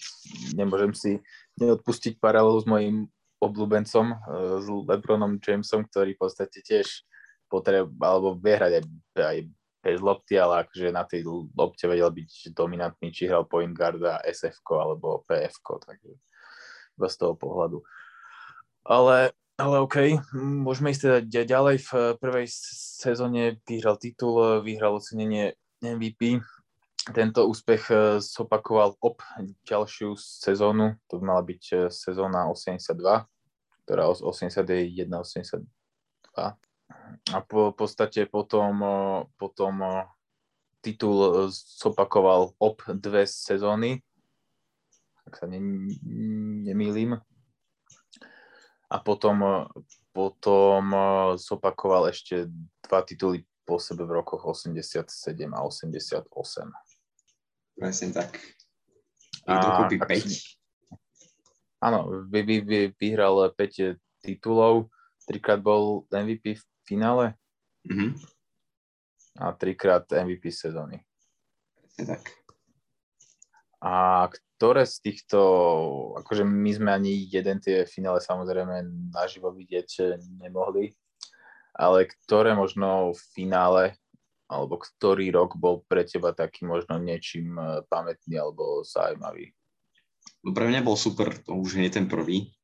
nemôžem 0.56 0.92
si 0.92 1.12
neodpustiť 1.56 2.20
paralelu 2.20 2.60
s 2.60 2.68
mojim 2.68 3.08
obľúbencom, 3.40 4.06
uh, 4.12 4.60
s 4.60 4.68
Lebronom 4.68 5.40
Jamesom, 5.40 5.88
ktorý 5.88 6.20
v 6.20 6.20
podstate 6.20 6.60
tiež 6.60 7.08
potreb, 7.48 7.88
alebo 8.04 8.36
vie 8.36 8.60
aj, 8.60 8.84
aj 9.16 9.38
bez 9.88 10.03
lopty, 10.03 10.36
ale 10.36 10.67
akože 10.67 10.91
na 10.91 11.08
tej 11.08 11.24
lopte 11.56 11.88
vedel 11.88 12.12
byť 12.12 12.51
dominantný, 12.51 13.15
či 13.15 13.32
hral 13.32 13.48
point 13.48 13.72
guarda, 13.72 14.20
sf 14.27 14.60
alebo 14.67 15.24
pf 15.24 15.56
takže 15.63 16.12
iba 17.00 17.08
z 17.08 17.15
toho 17.15 17.39
pohľadu. 17.39 17.79
Ale, 18.84 19.32
ale 19.56 19.75
OK, 19.79 20.20
môžeme 20.36 20.91
ísť 20.91 21.01
teda 21.08 21.20
ďalej. 21.48 21.75
V 21.88 21.91
prvej 22.20 22.48
sezóne 23.00 23.63
vyhral 23.63 23.96
titul, 23.96 24.60
vyhral 24.60 25.00
ocenenie 25.00 25.56
MVP. 25.79 26.44
Tento 27.08 27.48
úspech 27.48 27.84
eh, 27.88 28.20
zopakoval 28.20 29.00
op 29.00 29.24
ďalšiu 29.63 30.20
sezónu, 30.20 31.00
to 31.08 31.24
by 31.24 31.24
mala 31.24 31.44
byť 31.48 31.63
eh, 31.72 31.79
sezóna 31.88 32.51
82, 32.51 33.24
ktorá 33.88 34.03
81, 34.12 34.67
82. 35.15 36.67
A 37.36 37.44
po 37.44 37.76
podstate 37.76 38.24
potom, 38.30 38.80
potom 39.36 39.74
titul 40.80 41.52
zopakoval 41.52 42.56
op 42.56 42.80
dve 42.88 43.28
sezóny, 43.28 44.00
ak 45.28 45.34
sa 45.36 45.46
ne, 45.52 45.60
nemýlim. 46.64 47.20
A 48.88 48.96
potom, 49.04 49.68
potom 50.16 50.82
zopakoval 51.36 52.08
ešte 52.16 52.48
dva 52.88 53.04
tituly 53.04 53.44
po 53.68 53.76
sebe 53.76 54.08
v 54.08 54.24
rokoch 54.24 54.48
87 54.48 55.12
a 55.52 55.60
88. 55.60 56.32
Presne 57.76 58.10
tak. 58.16 58.40
Je 59.44 59.52
dokopy 59.52 60.00
5. 60.00 61.84
Áno, 61.84 62.26
vy, 62.32 62.42
vy, 62.48 62.56
vy, 62.64 62.80
vyhral 62.96 63.52
5 63.52 64.00
titulov, 64.24 64.88
trikrát 65.28 65.60
bol 65.60 66.08
MVP 66.10 66.56
v 66.56 66.64
finále 66.88 67.36
mm-hmm. 67.84 68.10
a 69.44 69.51
trikrát 69.51 70.08
MVP 70.08 70.48
sezóny. 70.48 71.03
Tak. 72.00 72.24
A 73.84 74.25
ktoré 74.58 74.89
z 74.89 74.98
týchto, 75.06 75.39
akože 76.17 76.41
my 76.41 76.72
sme 76.74 76.89
ani 76.89 77.29
jeden 77.29 77.62
tie 77.62 77.86
finále 77.86 78.17
samozrejme 78.24 79.12
naživo 79.13 79.53
vidieť 79.53 80.17
nemohli, 80.41 80.98
ale 81.77 82.10
ktoré 82.25 82.58
možno 82.58 83.13
v 83.13 83.22
finále 83.38 83.84
alebo 84.48 84.79
ktorý 84.79 85.29
rok 85.36 85.60
bol 85.60 85.84
pre 85.86 86.08
teba 86.08 86.32
taký 86.32 86.63
možno 86.63 86.96
niečím 87.03 87.60
e, 87.60 87.84
pamätný 87.91 88.39
alebo 88.39 88.79
zaujímavý? 88.82 89.51
No 90.41 90.56
pre 90.56 90.72
mňa 90.72 90.88
bol 90.88 90.96
super, 90.96 91.36
to 91.36 91.51
už 91.51 91.75
nie 91.75 91.91
ten 91.91 92.08
prvý, 92.08 92.56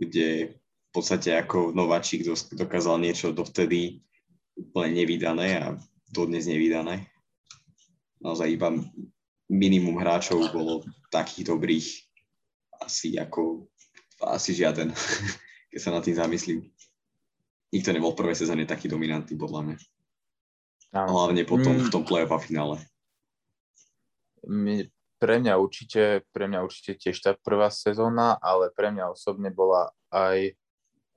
kde 0.00 0.56
podstate 0.94 1.34
ako 1.34 1.74
nováčik 1.74 2.22
dokázal 2.54 3.02
niečo 3.02 3.34
dovtedy 3.34 3.98
úplne 4.54 5.02
nevydané 5.02 5.58
a 5.58 5.74
dodnes 6.14 6.46
nevydané. 6.46 7.10
Naozaj 8.22 8.48
iba 8.54 8.70
minimum 9.50 9.98
hráčov 9.98 10.54
bolo 10.54 10.86
takých 11.10 11.50
dobrých 11.50 11.86
asi 12.80 13.18
ako 13.18 13.66
asi 14.22 14.54
žiaden, 14.54 14.94
keď 15.74 15.80
sa 15.82 15.90
nad 15.90 16.06
tým 16.06 16.16
zamyslím. 16.16 16.60
Nikto 17.74 17.90
nebol 17.90 18.14
v 18.14 18.20
prvej 18.22 18.38
sezóne 18.38 18.64
taký 18.64 18.86
dominantný, 18.86 19.34
podľa 19.34 19.60
mňa. 19.66 19.76
Áno. 20.94 21.10
Hlavne 21.10 21.42
potom 21.42 21.74
mm. 21.74 21.90
v 21.90 21.92
tom 21.92 22.06
play-off 22.06 22.30
a 22.30 22.38
finále. 22.38 22.78
Pre 25.18 25.34
mňa 25.42 25.58
určite, 25.58 26.22
pre 26.30 26.46
mňa 26.46 26.62
určite 26.62 26.94
tiež 26.94 27.18
tá 27.18 27.34
prvá 27.34 27.66
sezóna, 27.74 28.38
ale 28.38 28.70
pre 28.70 28.94
mňa 28.94 29.10
osobne 29.10 29.50
bola 29.50 29.90
aj, 30.14 30.54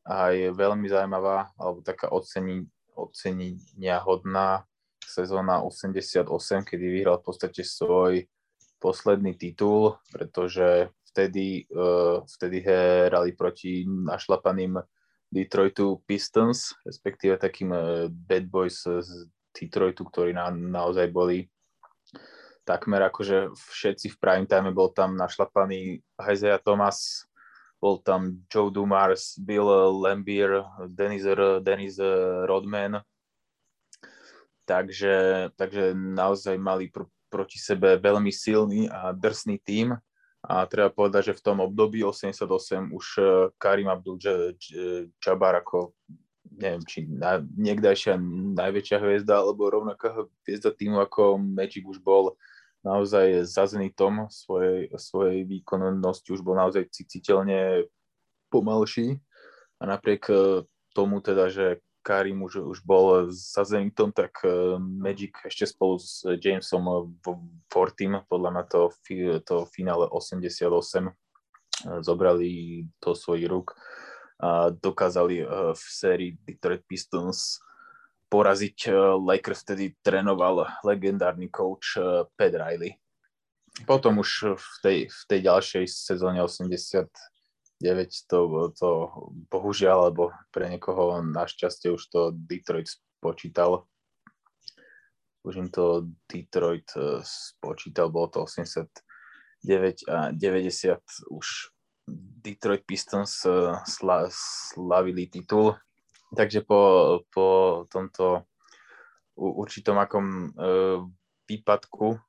aj 0.08 0.56
veľmi 0.56 0.88
zaujímavá, 0.88 1.52
alebo 1.60 1.84
taká 1.84 2.08
ocení, 2.10 2.64
ocenenia 2.96 4.00
hodná 4.00 4.64
sezóna 5.04 5.62
88, 5.64 6.24
kedy 6.64 6.86
vyhral 6.88 7.20
v 7.20 7.26
podstate 7.28 7.62
svoj 7.64 8.24
posledný 8.80 9.36
titul, 9.36 10.00
pretože 10.12 10.92
vtedy, 11.12 11.68
uh, 11.76 12.24
vtedy 12.28 12.64
hrali 12.64 13.36
proti 13.36 13.84
našlapaným 13.88 14.80
Detroitu 15.28 16.00
Pistons, 16.08 16.72
respektíve 16.88 17.36
takým 17.36 17.72
uh, 17.76 18.08
bad 18.08 18.48
boys 18.48 18.88
z 18.88 19.28
Detroitu, 19.52 20.08
ktorí 20.08 20.32
na, 20.32 20.54
naozaj 20.54 21.12
boli 21.12 21.52
takmer 22.68 23.00
akože 23.08 23.56
všetci 23.56 24.16
v 24.16 24.18
prime 24.20 24.48
time 24.48 24.76
bol 24.76 24.92
tam 24.92 25.16
našlapaný 25.16 26.04
Isaiah 26.20 26.60
Thomas, 26.60 27.27
bol 27.88 28.04
tam 28.04 28.44
Joe 28.52 28.68
Dumars, 28.68 29.40
Bill 29.40 29.64
Lambier, 30.04 30.68
Dennis, 30.92 31.24
Dennis 31.64 31.96
Rodman, 32.44 33.00
takže, 34.68 35.48
takže 35.56 35.96
naozaj 35.96 36.60
mali 36.60 36.92
pr- 36.92 37.08
proti 37.32 37.56
sebe 37.56 37.96
veľmi 37.96 38.28
silný 38.36 38.92
a 38.92 39.16
drsný 39.16 39.64
tím. 39.64 39.96
A 40.48 40.64
treba 40.68 40.92
povedať, 40.92 41.32
že 41.32 41.40
v 41.40 41.44
tom 41.44 41.58
období 41.64 42.04
88 42.04 42.92
už 42.92 43.06
eh, 43.20 43.28
Karim 43.56 43.88
Abdul-Jabbar 43.88 45.64
ako 45.64 45.96
neviem, 46.58 46.84
či 46.88 47.06
na, 47.06 47.44
niekdajšia 47.44 48.18
najväčšia 48.56 48.98
hviezda, 48.98 49.44
alebo 49.44 49.70
rovnaká 49.70 50.26
hviezda 50.48 50.74
týmu 50.74 50.98
ako 51.04 51.38
Magic 51.38 51.86
už 51.86 52.02
bol 52.02 52.34
naozaj 52.86 53.46
za 53.46 53.66
zenitom 53.66 54.30
svojej, 54.30 54.92
svojej 54.98 55.46
výkonnosti, 55.46 56.30
už 56.34 56.42
bol 56.42 56.58
naozaj 56.58 56.90
citeľne 56.94 57.90
pomalší. 58.50 59.20
A 59.78 59.84
napriek 59.86 60.30
eh, 60.30 60.66
tomu 60.94 61.22
teda, 61.22 61.50
že 61.50 61.82
Karim 62.02 62.40
už, 62.40 62.64
už 62.64 62.88
bol 62.88 63.28
za 63.30 63.68
Zenitom, 63.68 64.16
tak 64.16 64.42
eh, 64.42 64.80
Magic 64.80 65.38
ešte 65.46 65.70
spolu 65.70 66.02
s 66.02 66.24
Jamesom 66.26 67.14
Fortym, 67.70 68.24
podľa 68.26 68.50
mňa 68.54 68.64
to, 68.72 68.82
to 69.44 69.56
finále 69.70 70.10
88 70.10 70.66
eh, 70.66 71.14
zobrali 72.02 72.50
do 72.98 73.12
svojich 73.14 73.48
rúk 73.48 73.78
a 74.38 74.70
dokázali 74.70 75.42
v 75.74 75.82
sérii 75.82 76.38
Detroit 76.46 76.86
Pistons 76.86 77.58
poraziť 78.28 78.92
Lakers, 79.18 79.64
vtedy 79.64 79.96
trénoval 80.04 80.68
legendárny 80.84 81.48
coach 81.48 81.96
Pat 82.36 82.54
Riley. 82.54 82.96
Potom 83.86 84.20
už 84.20 84.58
v 84.58 84.76
tej, 84.84 85.00
v 85.08 85.22
tej 85.30 85.40
ďalšej 85.48 85.86
sezóne 85.88 86.42
80 86.42 87.08
9 87.78 88.10
to, 88.26 88.74
to 88.74 88.90
bohužiaľ, 89.54 90.10
alebo 90.10 90.34
pre 90.50 90.66
niekoho 90.70 91.22
našťastie 91.22 91.94
už 91.94 92.04
to 92.10 92.22
Detroit 92.34 92.90
spočítal. 92.90 93.86
Už 95.46 95.62
im 95.62 95.70
to 95.70 96.10
Detroit 96.26 96.90
e, 96.98 97.22
spočítal, 97.22 98.10
bolo 98.10 98.34
to 98.34 98.50
89 98.50 98.90
a 100.10 100.34
90 100.34 101.30
už 101.30 101.46
Detroit 102.42 102.84
Pistons 102.88 103.46
sla, 103.86 104.20
slavili 104.32 105.30
titul. 105.30 105.78
Takže 106.36 106.60
po, 106.68 106.82
po 107.32 107.48
tomto 107.88 108.44
určitom 109.38 109.96
akom 110.02 110.26
e, 110.28 110.48
výpadku 111.48 112.20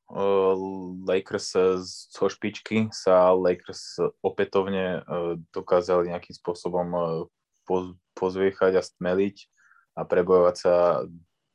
Lakers 1.03 1.59
zo 2.15 2.27
špičky 2.31 2.95
sa 2.95 3.35
Lakers 3.35 3.99
opätovne 4.23 5.03
dokázali 5.51 6.15
nejakým 6.15 6.39
spôsobom 6.39 6.87
pozviechať 8.15 8.79
a 8.79 8.83
stmeliť 8.83 9.37
a 9.99 10.07
prebojovať 10.07 10.57
sa 10.57 10.75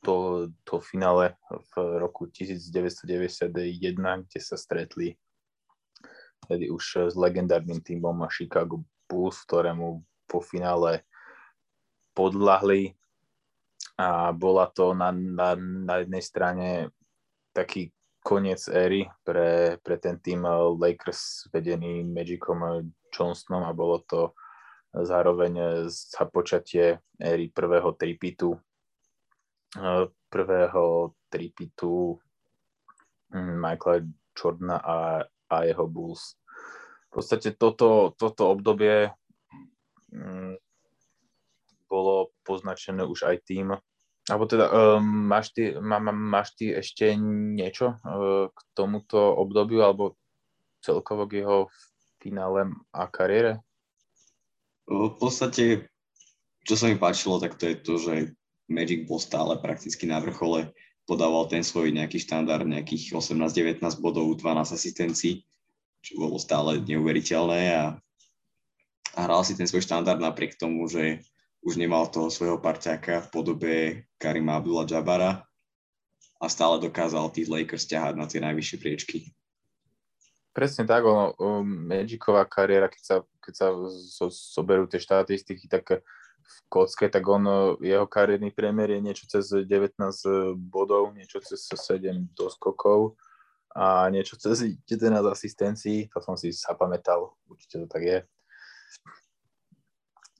do, 0.03 0.51
do 0.67 0.77
finále 0.83 1.39
v 1.47 1.71
roku 2.03 2.27
1991, 2.27 4.27
kde 4.27 4.39
sa 4.43 4.59
stretli 4.59 5.15
tedy 6.43 6.67
už 6.67 7.07
s 7.07 7.15
legendárnym 7.15 7.79
týmom 7.79 8.27
Chicago 8.27 8.83
Bulls, 9.07 9.39
ktorému 9.47 10.03
po 10.27 10.43
finále 10.43 11.07
podľahli 12.13 12.93
a 13.99 14.33
bola 14.33 14.69
to 14.73 14.97
na, 14.97 15.13
na, 15.13 15.53
na 15.59 16.01
jednej 16.01 16.23
strane 16.23 16.67
taký 17.53 17.93
koniec 18.23 18.65
éry 18.71 19.05
pre, 19.21 19.77
pre 19.83 19.99
ten 19.99 20.17
tým 20.17 20.47
Lakers 20.79 21.51
vedený 21.53 22.07
Magicom 22.07 22.89
Johnsonom 23.13 23.67
a 23.67 23.75
bolo 23.75 24.01
to 24.07 24.33
zároveň 24.93 25.85
započatie 25.89 27.03
éry 27.19 27.51
prvého 27.51 27.93
tripitu 27.93 28.57
prvého 30.29 31.13
tripitu 31.29 32.17
hm, 33.29 33.57
Michaela 33.61 34.05
Jordana 34.33 34.77
a, 34.81 34.97
a 35.49 35.55
jeho 35.63 35.85
Bulls. 35.85 36.37
V 37.13 37.21
podstate 37.21 37.53
toto, 37.53 38.17
toto 38.17 38.49
obdobie 38.49 39.13
hm, 40.09 40.57
bolo 41.93 42.33
poznačené 42.41 43.05
už 43.05 43.29
aj 43.29 43.37
tým, 43.45 43.77
alebo 44.23 44.47
teda, 44.47 44.71
um, 44.71 45.03
máš, 45.03 45.51
ty, 45.51 45.75
má, 45.75 45.99
má, 45.99 46.15
máš 46.15 46.55
ty 46.55 46.71
ešte 46.71 47.11
niečo 47.19 47.99
uh, 47.99 48.47
k 48.47 48.59
tomuto 48.71 49.19
obdobiu, 49.19 49.83
alebo 49.83 50.15
celkovo 50.79 51.27
k 51.27 51.43
jeho 51.43 51.67
finále 52.23 52.71
a 52.95 53.03
kariére? 53.11 53.59
V 54.87 55.11
podstate, 55.19 55.91
čo 56.63 56.75
sa 56.79 56.87
mi 56.87 56.95
páčilo, 56.95 57.35
tak 57.35 57.59
to 57.59 57.67
je 57.67 57.75
to, 57.75 57.93
že 57.99 58.13
Magic 58.71 59.03
bol 59.11 59.19
stále 59.19 59.59
prakticky 59.59 60.07
na 60.07 60.23
vrchole, 60.23 60.71
podával 61.03 61.51
ten 61.51 61.59
svoj 61.59 61.91
nejaký 61.91 62.23
štandard, 62.23 62.63
nejakých 62.63 63.11
18-19 63.19 63.83
bodov, 63.99 64.39
12 64.39 64.71
asistencií, 64.71 65.43
čo 65.99 66.15
bolo 66.15 66.39
stále 66.39 66.79
neuveriteľné 66.79 67.61
a, 67.75 67.83
a 69.15 69.19
hral 69.19 69.43
si 69.43 69.59
ten 69.59 69.67
svoj 69.67 69.83
štandard 69.83 70.19
napriek 70.19 70.55
tomu, 70.55 70.87
že 70.87 71.19
už 71.63 71.79
nemal 71.79 72.11
toho 72.11 72.27
svojho 72.27 72.59
parťáka 72.59 73.23
v 73.23 73.31
podobe 73.31 73.73
Karima 74.19 74.59
Abdullah 74.59 74.83
Jabara 74.83 75.31
a 76.43 76.45
stále 76.51 76.83
dokázal 76.83 77.31
tých 77.31 77.47
Lakers 77.47 77.87
ťahať 77.87 78.13
na 78.19 78.27
tie 78.27 78.43
najvyššie 78.43 78.77
priečky. 78.83 79.31
Presne 80.53 80.85
tak, 80.85 81.07
ono, 81.07 81.33
Magicová 81.65 82.45
kariéra, 82.45 82.91
keď 82.91 83.03
sa, 83.03 83.15
keď 83.41 83.53
sa 83.57 83.67
so, 83.89 84.27
soberú 84.29 84.85
tie 84.85 85.01
štatistiky, 85.01 85.65
tak 85.65 86.03
v 86.43 86.57
kocke, 86.67 87.07
tak 87.07 87.23
on, 87.25 87.73
jeho 87.79 88.05
kariérny 88.05 88.51
priemer 88.51 88.91
je 88.93 88.99
niečo 89.01 89.25
cez 89.25 89.49
19 89.49 89.97
bodov, 90.59 91.15
niečo 91.15 91.39
cez 91.41 91.63
7 91.71 92.35
doskokov 92.35 93.15
a 93.73 94.11
niečo 94.13 94.37
cez 94.37 94.77
11 94.85 95.25
asistencií, 95.25 96.11
to 96.11 96.21
som 96.21 96.37
si 96.37 96.53
zapamätal, 96.53 97.33
určite 97.49 97.81
to 97.81 97.87
tak 97.89 98.03
je. 98.03 98.19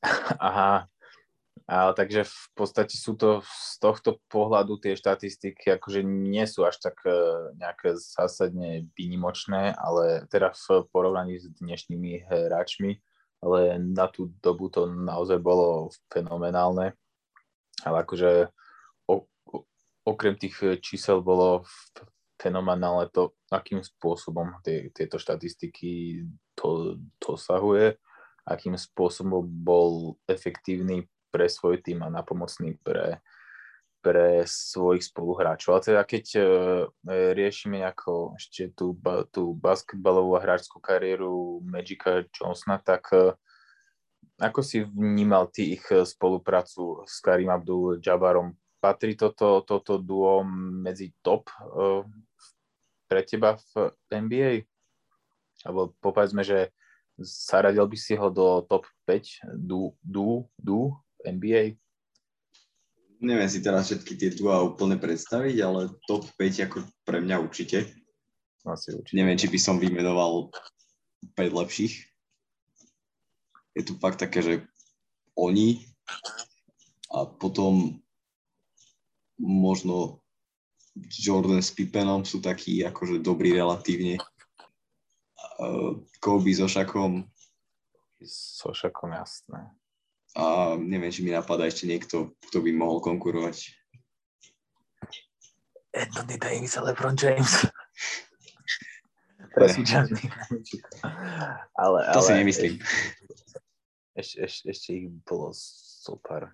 Aha, 0.37 0.85
ale 1.63 1.95
takže 1.95 2.27
v 2.27 2.47
podstate 2.59 2.99
sú 2.99 3.15
to 3.15 3.39
z 3.45 3.79
tohto 3.79 4.19
pohľadu 4.27 4.83
tie 4.83 4.99
štatistiky 4.99 5.79
akože 5.79 6.03
nie 6.03 6.43
sú 6.43 6.67
až 6.67 6.83
tak 6.83 6.99
e, 7.07 7.15
nejaké 7.55 7.95
zásadne 7.95 8.91
výnimočné, 8.99 9.71
ale 9.79 10.27
teda 10.27 10.51
v 10.51 10.83
porovnaní 10.91 11.39
s 11.39 11.47
dnešnými 11.63 12.27
hráčmi, 12.27 12.99
ale 13.39 13.79
na 13.79 14.11
tú 14.11 14.31
dobu 14.43 14.67
to 14.67 14.91
naozaj 14.91 15.39
bolo 15.39 15.91
fenomenálne. 16.11 16.95
Ale 17.83 17.95
akože 18.03 18.51
okrem 20.03 20.35
tých 20.35 20.83
čísel 20.83 21.23
bolo 21.23 21.63
fenomenálne 22.35 23.07
to, 23.07 23.31
akým 23.47 23.79
spôsobom 23.79 24.59
tie, 24.59 24.91
tieto 24.91 25.15
štatistiky 25.15 26.23
to 26.59 26.99
dosahuje, 27.23 27.95
akým 28.43 28.75
spôsobom 28.75 29.47
bol 29.47 30.19
efektívny 30.27 31.07
pre 31.33 31.49
svoj 31.49 31.81
tým 31.81 32.05
a 32.05 32.13
napomocný 32.13 32.77
pre, 32.85 33.17
pre 34.05 34.45
svojich 34.45 35.09
spoluhráčov. 35.09 35.73
Ale 35.73 35.81
teda 35.81 36.01
keď 36.05 36.25
uh, 36.37 36.45
riešime 37.33 37.81
nejako 37.81 38.37
ešte 38.37 38.69
tú, 38.77 38.93
tú 39.33 39.57
basketbalovú 39.57 40.37
a 40.37 40.43
hráčskú 40.45 40.77
kariéru 40.77 41.65
Magica 41.65 42.21
Johnsona, 42.29 42.77
tak 42.77 43.09
uh, 43.09 43.33
ako 44.37 44.61
si 44.61 44.85
vnímal 44.85 45.49
ty 45.49 45.73
ich 45.73 45.85
spoluprácu 45.89 47.01
s 47.09 47.17
Karim 47.17 47.49
Abdul 47.49 47.97
Jabarom? 47.97 48.53
Patrí 48.77 49.15
toto, 49.17 49.65
toto 49.65 49.97
duo 49.97 50.45
medzi 50.83 51.15
top 51.25 51.49
uh, 51.73 52.05
pre 53.09 53.25
teba 53.25 53.57
v 53.73 53.95
NBA? 54.11 54.69
Alebo 55.63 55.95
povedzme, 56.03 56.43
že 56.43 56.75
zaradil 57.21 57.85
by 57.85 57.97
si 57.97 58.13
ho 58.17 58.27
do 58.27 58.65
top 58.65 58.83
5 59.05 59.55
du, 59.55 59.93
du, 60.01 60.43
du 60.57 60.91
NBA? 61.25 61.79
Neviem 63.23 63.47
si 63.47 63.63
teraz 63.63 63.87
všetky 63.87 64.19
tie 64.19 64.29
duá 64.35 64.59
úplne 64.59 64.99
predstaviť, 64.99 65.55
ale 65.63 65.95
top 66.03 66.27
5 66.35 66.67
ako 66.67 66.77
pre 67.07 67.23
mňa 67.23 67.39
určite. 67.39 67.87
Asi 68.67 68.91
určite. 68.91 69.15
Neviem, 69.15 69.39
či 69.39 69.47
by 69.47 69.59
som 69.59 69.79
vymenoval 69.79 70.51
5 71.35 71.59
lepších. 71.63 72.03
Je 73.79 73.83
tu 73.87 73.95
fakt 73.97 74.19
také, 74.19 74.43
že 74.43 74.53
oni 75.39 75.87
a 77.09 77.25
potom 77.25 78.03
možno 79.39 80.21
Jordan 80.93 81.61
s 81.61 81.73
Pippenom 81.73 82.21
sú 82.21 82.37
takí 82.37 82.85
akože 82.85 83.23
dobrí 83.23 83.53
relatívne. 83.53 84.21
Uh, 85.57 86.01
Kobe 86.21 86.53
so 86.53 86.69
Šakom. 86.69 87.25
So 88.21 88.73
Šakom, 88.73 89.13
jasné. 89.13 89.73
A 90.33 90.73
neviem, 90.81 91.13
či 91.13 91.21
mi 91.21 91.29
napadá 91.29 91.69
ešte 91.69 91.85
niekto, 91.85 92.33
kto 92.49 92.57
by 92.65 92.73
mohol 92.73 92.97
konkurovať. 93.01 93.69
Anthony 95.93 96.41
Davis 96.41 96.73
a 96.77 96.81
LeBron 96.81 97.13
James. 97.13 97.69
Ale, 99.53 99.69
ale, 101.77 101.99
to 102.09 102.25
si 102.25 102.33
nemyslím. 102.33 102.81
Ešte, 104.17 104.49
ešte, 104.49 104.63
ešte 104.73 104.89
ich 104.97 105.05
bolo 105.29 105.53
super. 105.53 106.49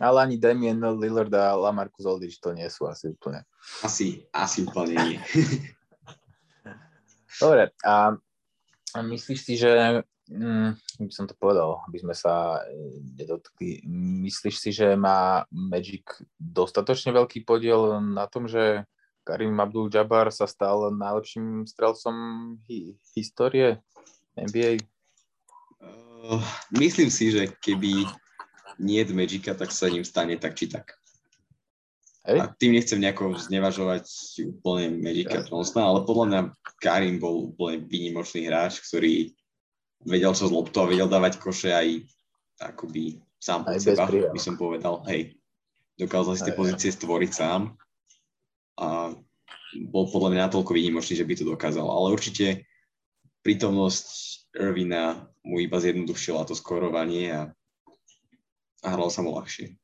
Ale 0.00 0.16
ani 0.24 0.40
Damien 0.40 0.80
Lillard 0.96 1.28
a 1.36 1.52
Lamarcus 1.52 2.08
Aldridge 2.08 2.40
to 2.40 2.56
nie 2.56 2.64
sú 2.72 2.88
asi 2.88 3.12
úplne. 3.12 3.44
Asi, 3.84 4.24
asi 4.32 4.64
úplne 4.64 4.96
nie. 4.96 5.18
Dobre, 7.40 7.68
a 7.84 8.16
myslíš 8.96 9.40
si, 9.44 9.60
že 9.60 10.00
mm, 10.30 10.70
by 11.02 11.12
som 11.12 11.26
to 11.26 11.34
povedal, 11.34 11.82
aby 11.90 11.98
sme 11.98 12.14
sa 12.14 12.62
e, 12.62 13.02
nedotkli. 13.18 13.82
Myslíš 14.24 14.56
si, 14.56 14.70
že 14.70 14.94
má 14.94 15.42
Magic 15.50 16.06
dostatočne 16.38 17.10
veľký 17.10 17.42
podiel 17.42 17.98
na 17.98 18.30
tom, 18.30 18.46
že 18.46 18.86
Karim 19.26 19.58
Abdul-Jabbar 19.58 20.32
sa 20.32 20.48
stal 20.48 20.94
najlepším 20.94 21.68
strelcom 21.68 22.14
hi- 22.66 22.96
histórie 23.12 23.82
NBA? 24.38 24.86
Uh, 25.80 26.42
myslím 26.74 27.12
si, 27.12 27.32
že 27.32 27.52
keby 27.60 28.08
nie 28.80 29.04
Magica, 29.12 29.52
tak 29.52 29.70
sa 29.70 29.92
ním 29.92 30.04
stane 30.08 30.40
tak 30.40 30.56
či 30.56 30.72
tak. 30.72 30.96
Hej. 32.24 32.36
A 32.36 32.44
tým 32.52 32.76
nechcem 32.76 33.00
nejako 33.00 33.36
znevažovať 33.36 34.04
úplne 34.60 35.00
Magica 35.00 35.40
Johnsona, 35.44 35.88
ale 35.88 36.04
podľa 36.04 36.26
mňa 36.28 36.40
Karim 36.80 37.16
bol 37.16 37.52
úplne 37.52 37.84
výnimočný 37.84 38.48
hráč, 38.48 38.80
ktorý 38.84 39.32
vedel 40.04 40.32
čo 40.32 40.48
z 40.48 40.52
loptu 40.52 40.80
a 40.80 40.88
vedel 40.88 41.08
dávať 41.08 41.40
koše 41.40 41.70
aj 41.72 41.88
akoby 42.60 43.20
sám 43.40 43.64
od 43.64 43.80
seba, 43.80 44.04
by 44.08 44.40
som 44.40 44.56
povedal. 44.56 45.04
Hej, 45.08 45.36
dokázal 45.96 46.36
si 46.36 46.44
tie 46.44 46.56
pozície 46.56 46.90
stvoriť 46.92 47.30
sám 47.32 47.76
a 48.80 49.12
bol 49.88 50.04
podľa 50.10 50.28
mňa 50.34 50.40
natoľko 50.48 50.72
výnimočný, 50.76 51.14
že 51.16 51.28
by 51.28 51.34
to 51.36 51.44
dokázal. 51.48 51.86
Ale 51.86 52.12
určite 52.12 52.68
prítomnosť 53.44 54.06
Irvina 54.56 55.30
mu 55.46 55.62
iba 55.62 55.78
zjednodušila 55.78 56.44
to 56.44 56.58
skorovanie 56.58 57.32
a, 57.32 57.42
a 58.84 58.88
hral 58.92 59.08
sa 59.08 59.24
mu 59.24 59.32
ľahšie. 59.36 59.78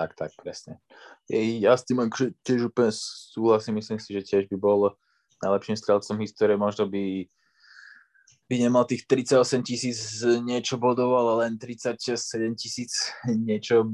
Tak, 0.00 0.16
tak, 0.16 0.32
presne. 0.40 0.80
Ja 1.28 1.76
s 1.76 1.84
tým 1.84 2.00
akože 2.08 2.32
tiež 2.40 2.72
úplne 2.72 2.88
súhlasím, 2.94 3.84
myslím 3.84 4.00
si, 4.00 4.16
že 4.16 4.24
tiež 4.24 4.48
by 4.48 4.56
bol 4.56 4.96
najlepším 5.44 5.76
strelcom 5.76 6.16
histórie, 6.24 6.56
možno 6.56 6.88
by 6.88 7.28
by 8.50 8.58
nemal 8.58 8.82
tých 8.82 9.06
38 9.06 9.62
tisíc 9.62 10.26
niečo 10.42 10.74
bodov, 10.74 11.14
ale 11.14 11.46
len 11.46 11.54
36, 11.54 12.18
7 12.18 12.58
tisíc 12.58 13.14
niečo 13.30 13.86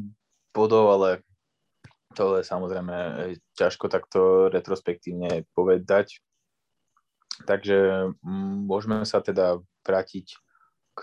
bodov, 0.56 0.96
ale 0.96 1.20
to 2.16 2.40
je 2.40 2.48
samozrejme 2.48 2.96
ťažko 3.60 3.92
takto 3.92 4.48
retrospektívne 4.48 5.44
povedať. 5.52 6.24
Takže 7.44 8.08
mm, 8.24 8.64
môžeme 8.64 9.04
sa 9.04 9.20
teda 9.20 9.60
vrátiť 9.84 10.40
k, 10.96 11.02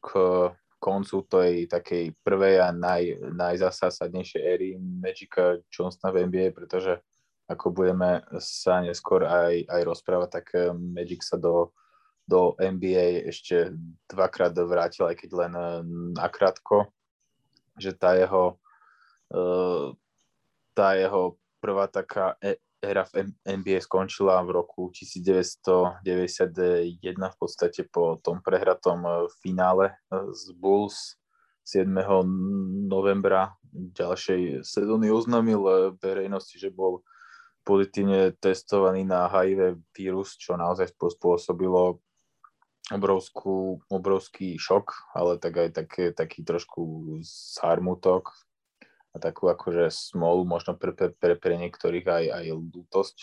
k 0.00 0.08
koncu 0.80 1.16
tej 1.28 1.68
takej 1.68 2.16
prvej 2.24 2.64
a 2.64 2.72
naj, 2.72 3.20
najzasásadnejšej 3.36 4.40
éry 4.40 4.80
Magica 4.80 5.60
Johnsona 5.68 6.08
v 6.08 6.24
NBA, 6.24 6.56
pretože 6.56 7.04
ako 7.52 7.68
budeme 7.68 8.24
sa 8.40 8.80
neskôr 8.80 9.28
aj, 9.28 9.68
aj 9.68 9.80
rozprávať, 9.84 10.28
tak 10.40 10.46
eh, 10.56 10.72
Magic 10.72 11.20
sa 11.20 11.36
do, 11.36 11.76
do 12.30 12.54
NBA 12.62 13.26
ešte 13.26 13.74
dvakrát 14.06 14.54
vrátil, 14.54 15.10
aj 15.10 15.18
keď 15.18 15.30
len 15.34 15.52
eh, 15.58 15.66
nakrátko, 16.14 16.94
že 17.74 17.90
tá 17.98 18.14
jeho 18.14 18.54
uh, 19.34 19.90
tá 20.74 20.94
jeho 20.94 21.38
prvá 21.60 21.90
taká 21.90 22.38
éra 22.80 23.04
v 23.12 23.28
NBA 23.44 23.84
skončila 23.84 24.40
v 24.40 24.56
roku 24.56 24.88
1991 24.96 26.96
v 27.04 27.36
podstate 27.36 27.84
po 27.84 28.16
tom 28.24 28.40
prehratom 28.40 29.04
e, 29.04 29.10
finále 29.44 29.92
e, 29.92 29.94
z 30.32 30.56
Bulls 30.56 31.20
7. 31.68 31.92
novembra 32.88 33.52
ďalšej 33.70 34.64
sezóny 34.64 35.12
oznámil 35.12 35.60
e, 35.60 35.72
verejnosti, 36.00 36.56
že 36.56 36.72
bol 36.72 37.04
pozitívne 37.68 38.32
testovaný 38.40 39.04
na 39.04 39.28
HIV 39.28 39.76
vírus, 39.92 40.40
čo 40.40 40.56
naozaj 40.56 40.96
spôsobilo 40.96 42.00
obrovskú, 42.90 43.80
obrovský 43.86 44.58
šok, 44.58 45.14
ale 45.14 45.38
tak 45.38 45.54
aj 45.56 45.68
také, 45.72 46.04
taký 46.10 46.42
trošku 46.42 47.14
zármutok 47.22 48.34
a 49.14 49.22
takú 49.22 49.46
akože 49.50 49.90
smolu, 49.90 50.42
možno 50.46 50.74
pre, 50.74 50.94
pre, 50.94 51.14
pre, 51.14 51.34
pre 51.38 51.54
niektorých 51.58 52.06
aj, 52.06 52.24
aj 52.30 52.44
lútosť 52.50 53.16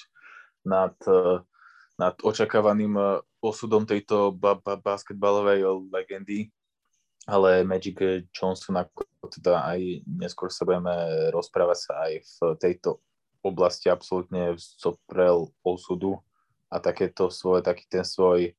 nad, 0.64 0.96
e, 1.08 1.44
nad 2.00 2.16
očakávaným 2.24 2.96
e, 2.96 3.04
osudom 3.44 3.84
tejto 3.84 4.32
ba, 4.36 4.56
ba, 4.56 4.80
basketbalovej 4.80 5.64
legendy, 5.92 6.52
ale 7.28 7.68
Magic 7.68 8.00
Johnson, 8.32 8.80
ako 8.80 9.04
teda 9.28 9.68
aj 9.68 9.80
neskôr 10.08 10.48
sa 10.48 10.64
budeme 10.64 10.96
rozprávať 11.36 11.78
sa 11.80 11.94
aj 12.08 12.14
v 12.24 12.36
tejto 12.60 13.04
oblasti 13.44 13.92
absolútne 13.92 14.56
zoprel 14.60 15.52
osudu 15.64 16.20
a 16.72 16.80
takéto 16.80 17.32
svoje, 17.32 17.64
taký 17.64 17.88
ten 17.88 18.04
svoj 18.04 18.56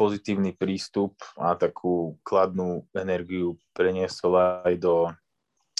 pozitívny 0.00 0.56
prístup 0.56 1.20
a 1.36 1.52
takú 1.60 2.16
kladnú 2.24 2.88
energiu 2.96 3.60
preniesol 3.76 4.64
aj 4.64 4.80
do 4.80 5.12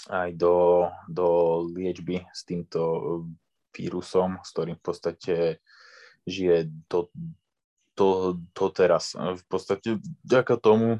aj 0.09 0.33
do, 0.33 0.89
do 1.09 1.27
liečby 1.71 2.25
s 2.33 2.41
týmto 2.45 2.81
vírusom, 3.71 4.41
s 4.41 4.49
ktorým 4.53 4.77
v 4.77 4.83
podstate 4.83 5.35
žije 6.25 6.69
do, 6.89 7.09
do, 7.95 8.41
do 8.51 8.65
teraz. 8.73 9.13
V 9.15 9.45
podstate 9.45 10.01
vďaka 10.25 10.57
tomu, 10.57 10.99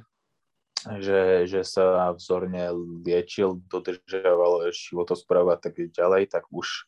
že, 1.01 1.49
že 1.49 1.61
sa 1.65 2.13
vzorne 2.13 2.73
liečil, 3.03 3.61
dodržiaval 3.69 4.69
životospráva 4.73 5.57
a 5.57 5.61
tak 5.61 5.77
ďalej, 5.77 6.31
tak 6.31 6.49
už 6.53 6.87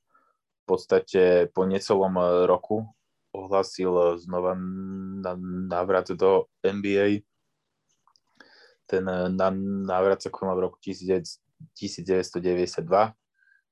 v 0.64 0.64
podstate 0.64 1.52
po 1.52 1.68
necelom 1.68 2.48
roku 2.48 2.88
ohlasil 3.34 4.22
znova 4.22 4.54
návrat 5.68 6.14
do 6.14 6.48
NBA. 6.62 7.26
Ten 8.86 9.04
návrat 9.90 10.22
sa 10.22 10.30
konal 10.30 10.62
v 10.62 10.64
roku 10.70 10.78
1992, 10.86 11.74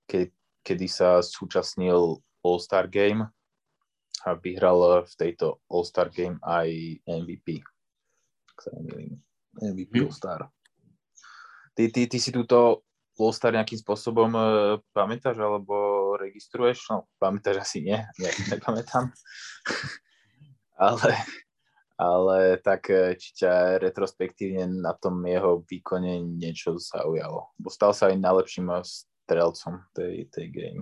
keď, 0.09 0.27
kedy 0.65 0.87
sa 0.89 1.21
súčasnil 1.21 2.17
All-Star 2.41 2.89
Game 2.89 3.29
a 4.25 4.29
vyhral 4.33 5.05
v 5.05 5.13
tejto 5.13 5.61
All-Star 5.69 6.09
Game 6.09 6.41
aj 6.41 6.67
MVP. 7.05 7.61
Ak 8.57 8.59
sa 8.65 8.73
nemýlim. 8.73 9.21
MVP 9.61 9.93
hmm. 10.01 10.05
All-Star. 10.09 10.49
Ty, 11.77 11.83
ty, 11.93 12.09
ty 12.09 12.17
si 12.17 12.33
túto 12.33 12.81
All-Star 13.21 13.53
nejakým 13.53 13.77
spôsobom 13.77 14.31
pamätáš 14.95 15.37
alebo 15.37 15.75
registruješ? 16.31 16.87
No, 16.87 17.11
pamätáš 17.19 17.67
asi 17.67 17.83
nie, 17.83 17.99
ja 17.99 18.29
si 18.31 18.47
nepamätám. 18.47 19.11
Ale 20.81 21.13
ale 22.01 22.57
tak 22.57 22.89
e, 22.89 23.13
či 23.13 23.45
ťa 23.45 23.77
retrospektívne 23.77 24.65
na 24.81 24.97
tom 24.97 25.21
jeho 25.21 25.61
výkone 25.61 26.17
niečo 26.17 26.81
zaujalo. 26.81 27.53
Bo 27.61 27.69
stal 27.69 27.93
sa 27.93 28.09
aj 28.09 28.17
najlepším 28.17 28.73
strelcom 28.81 29.85
tej, 29.93 30.25
tej 30.33 30.49
game. 30.49 30.81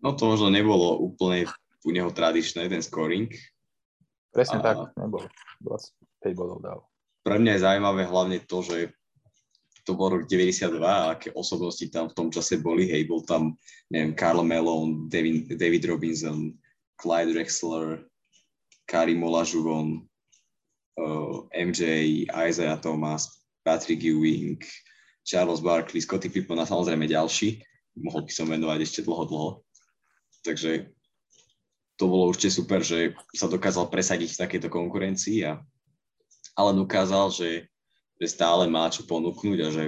No 0.00 0.16
to 0.16 0.32
možno 0.32 0.48
nebolo 0.48 0.96
úplne 0.96 1.44
u 1.84 1.92
neho 1.92 2.08
tradičné, 2.08 2.72
ten 2.72 2.80
scoring. 2.80 3.28
Presne 4.32 4.64
a... 4.64 4.72
tak, 4.72 4.76
nebolo. 4.96 5.28
25 5.60 6.32
bodov 6.32 6.58
dal. 6.64 6.78
Pre 7.20 7.36
mňa 7.36 7.60
je 7.60 7.64
zaujímavé 7.68 8.02
hlavne 8.08 8.38
to, 8.40 8.64
že 8.64 8.96
to 9.86 9.94
bol 9.94 10.10
rok 10.10 10.26
92 10.26 10.82
a 10.82 11.14
aké 11.14 11.30
osobnosti 11.38 11.86
tam 11.94 12.10
v 12.10 12.16
tom 12.18 12.28
čase 12.34 12.58
boli. 12.58 12.90
Hej, 12.90 13.06
bol 13.06 13.22
tam, 13.22 13.54
neviem, 13.86 14.18
Karl 14.18 14.42
Malone, 14.42 15.06
David, 15.06 15.54
David 15.54 15.86
Robinson, 15.86 16.50
Clyde 16.98 17.30
Drexler, 17.30 18.02
Karim 18.90 19.22
Olajuwon, 19.22 20.02
uh, 20.98 21.46
MJ, 21.54 22.26
Isaiah 22.26 22.82
Thomas, 22.82 23.46
Patrick 23.62 24.02
Ewing, 24.02 24.58
Charles 25.22 25.62
Barkley, 25.62 26.02
Scottie 26.02 26.34
Pippen 26.34 26.58
a 26.58 26.66
samozrejme 26.66 27.06
ďalší. 27.06 27.62
Mohol 27.94 28.26
by 28.26 28.32
som 28.34 28.50
venovať 28.50 28.78
ešte 28.82 29.00
dlho, 29.06 29.24
dlho. 29.26 29.50
Takže 30.42 30.90
to 31.96 32.04
bolo 32.10 32.30
určite 32.30 32.52
super, 32.54 32.82
že 32.82 33.14
sa 33.34 33.46
dokázal 33.46 33.86
presadiť 33.88 34.34
v 34.34 34.40
takejto 34.42 34.68
konkurencii, 34.68 35.46
a, 35.46 35.62
ale 36.54 36.70
ukázal, 36.76 37.32
že, 37.32 37.70
že 38.16 38.26
stále 38.28 38.68
má 38.68 38.88
čo 38.88 39.04
ponúknuť 39.04 39.58
a 39.64 39.68
že 39.72 39.84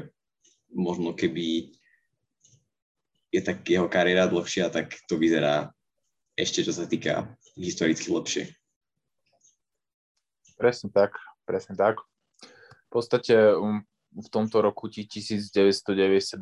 možno 0.72 1.16
keby 1.16 1.72
je 3.28 3.40
tak 3.44 3.64
jeho 3.64 3.88
kariéra 3.88 4.28
dlhšia, 4.28 4.72
tak 4.72 4.96
to 5.08 5.20
vyzerá 5.20 5.72
ešte 6.38 6.62
čo 6.62 6.70
sa 6.70 6.86
týka 6.86 7.34
historicky 7.58 8.08
lepšie. 8.14 8.44
Presne 10.54 10.90
tak, 10.94 11.18
presne 11.42 11.74
tak. 11.74 11.98
V 12.88 12.90
podstate 12.90 13.58
um, 13.58 13.82
v 14.14 14.28
tomto 14.30 14.62
roku 14.62 14.86
1992 14.86 16.38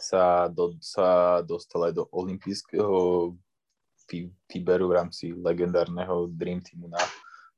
sa, 0.00 0.24
do, 0.50 0.74
sa 0.82 1.40
dostal 1.46 1.90
aj 1.90 1.92
do 1.96 2.04
olympijského 2.10 3.30
výberu 4.50 4.90
v 4.90 4.96
rámci 4.98 5.30
legendárneho 5.30 6.26
Dream 6.34 6.58
Teamu 6.58 6.90
na 6.90 6.98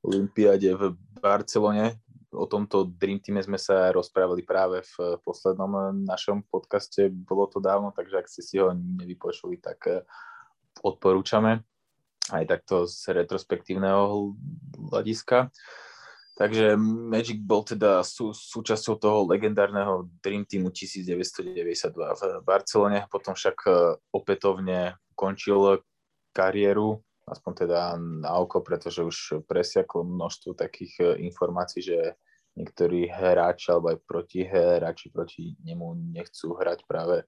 Olympiáde 0.05 0.69
v 0.77 0.93
Barcelone. 1.17 1.97
O 2.33 2.49
tomto 2.49 2.89
Dream 2.89 3.21
Teame 3.21 3.45
sme 3.45 3.61
sa 3.61 3.93
rozprávali 3.93 4.41
práve 4.41 4.81
v 4.97 5.21
poslednom 5.21 5.93
našom 6.09 6.49
podcaste. 6.49 7.13
Bolo 7.13 7.45
to 7.45 7.61
dávno, 7.61 7.93
takže 7.93 8.25
ak 8.25 8.27
ste 8.27 8.41
si 8.41 8.57
ho 8.57 8.73
nevypočuli, 8.73 9.61
tak 9.61 9.79
eh, 9.87 10.01
odporúčame 10.81 11.61
aj 12.33 12.45
takto 12.49 12.89
z 12.89 13.13
retrospektívneho 13.13 14.33
hľadiska. 14.89 15.53
Takže 16.33 16.81
Magic 16.81 17.45
bol 17.45 17.61
teda 17.61 18.01
sú, 18.01 18.33
súčasťou 18.33 18.95
toho 18.97 19.19
legendárneho 19.29 20.09
Dream 20.25 20.49
Teamu 20.49 20.73
1992 20.73 21.93
v 21.93 22.23
Barcelone, 22.41 23.05
potom 23.13 23.37
však 23.37 23.57
eh, 23.69 23.77
opätovne 24.09 24.97
končil 25.13 25.85
kariéru 26.33 27.05
aspoň 27.27 27.53
teda 27.67 27.81
na 27.99 28.35
oko, 28.39 28.61
pretože 28.61 29.07
už 29.07 29.47
presiaklo 29.47 30.03
množstvo 30.03 30.59
takých 30.59 30.93
e, 30.99 31.05
informácií, 31.31 31.83
že 31.83 32.19
niektorí 32.59 33.09
hráči 33.09 33.73
alebo 33.73 33.95
aj 33.95 33.99
proti 34.05 34.45
hráči 34.45 35.09
proti 35.09 35.57
nemu 35.65 36.13
nechcú 36.13 36.53
hrať 36.59 36.85
práve, 36.85 37.25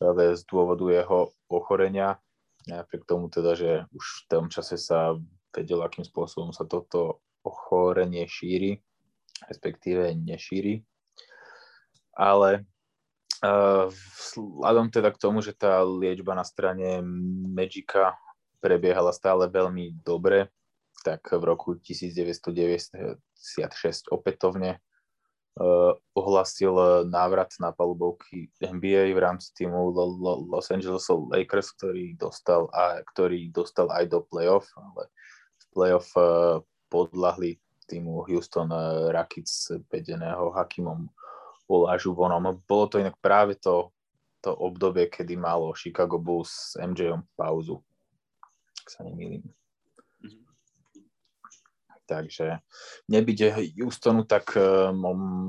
práve 0.00 0.34
z 0.34 0.42
dôvodu 0.48 0.84
jeho 0.90 1.36
ochorenia. 1.46 2.18
Napriek 2.66 3.06
tomu 3.06 3.30
teda, 3.30 3.54
že 3.54 3.86
už 3.94 4.04
v 4.04 4.22
tom 4.26 4.44
čase 4.50 4.74
sa 4.74 5.14
vedelo, 5.54 5.86
akým 5.86 6.02
spôsobom 6.02 6.50
sa 6.50 6.66
toto 6.66 7.22
ochorenie 7.46 8.26
šíri, 8.26 8.82
respektíve 9.46 10.10
nešíri. 10.18 10.82
Ale 12.18 12.66
uh, 13.46 13.86
vzhľadom 14.34 14.90
teda 14.90 15.14
k 15.14 15.20
tomu, 15.22 15.46
že 15.46 15.54
tá 15.54 15.78
liečba 15.86 16.34
na 16.34 16.42
strane 16.42 17.06
Magica 17.54 18.18
prebiehala 18.66 19.14
stále 19.14 19.46
veľmi 19.46 20.02
dobre, 20.02 20.50
tak 21.06 21.22
v 21.30 21.42
roku 21.46 21.78
1996 21.78 23.22
opätovne 24.10 24.82
uh, 25.62 25.94
ohlasil 26.18 27.06
návrat 27.06 27.54
na 27.62 27.70
palubovky 27.70 28.50
NBA 28.58 29.14
v 29.14 29.22
rámci 29.22 29.54
týmu 29.54 29.94
Los 30.50 30.74
Angeles 30.74 31.06
Lakers, 31.06 31.78
ktorý 31.78 32.18
dostal, 32.18 32.66
a, 32.74 33.06
ktorý 33.14 33.54
dostal 33.54 33.86
aj 33.94 34.10
do 34.10 34.26
playoff, 34.26 34.66
ale 34.74 35.06
v 35.54 35.64
playoff 35.70 36.10
uh, 36.18 36.58
podľahli 36.90 37.62
týmu 37.86 38.26
Houston 38.26 38.66
Rockets 39.14 39.70
vedeného 39.86 40.50
Hakimom 40.50 41.06
Olažuvonom. 41.70 42.58
Bolo 42.66 42.84
to 42.90 42.98
inak 42.98 43.14
práve 43.22 43.54
to, 43.62 43.94
to 44.42 44.50
obdobie, 44.50 45.06
kedy 45.06 45.38
malo 45.38 45.70
Chicago 45.70 46.18
Bulls 46.18 46.74
s 46.74 46.82
MJom 46.82 47.22
pauzu 47.38 47.78
ak 48.86 48.94
sa 48.94 49.02
nemýlim. 49.02 49.42
Mhm. 50.22 50.46
Takže 52.06 52.62
nebyť 53.10 53.38
Houstonu, 53.82 54.22
tak 54.22 54.54
e, 54.54 54.94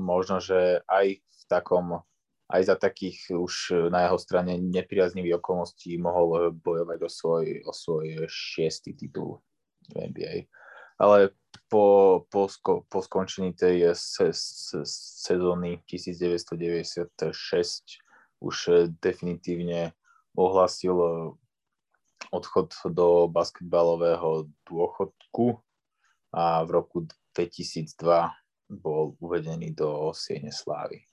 možno, 0.02 0.42
že 0.42 0.82
aj 0.90 1.22
v 1.22 1.42
takom, 1.46 2.02
aj 2.50 2.62
za 2.66 2.74
takých 2.74 3.30
už 3.30 3.86
na 3.94 4.10
jeho 4.10 4.18
strane 4.18 4.58
nepriaznivých 4.58 5.38
okolností 5.38 5.94
mohol 6.02 6.50
bojovať 6.50 6.98
o 7.06 7.10
svoj, 7.10 7.46
o 7.62 7.70
svoj 7.70 8.26
šiestý 8.26 8.98
titul 8.98 9.38
v 9.94 10.10
NBA. 10.10 10.50
Ale 10.98 11.30
po, 11.70 12.26
po, 12.26 12.50
sko, 12.50 12.82
po 12.90 12.98
skončení 13.06 13.54
tej 13.54 13.94
se, 13.94 14.34
se, 14.34 14.82
sezóny 15.22 15.78
1996 15.86 17.30
už 18.42 18.56
definitívne 19.02 19.92
ohlasil 20.34 20.98
odchod 22.30 22.74
do 22.92 23.28
basketbalového 23.28 24.50
dôchodku 24.68 25.60
a 26.34 26.62
v 26.64 26.70
roku 26.70 26.98
2002 27.36 27.94
bol 28.68 29.16
uvedený 29.22 29.72
do 29.72 30.12
Siene 30.12 30.52
Slávy. 30.52 31.08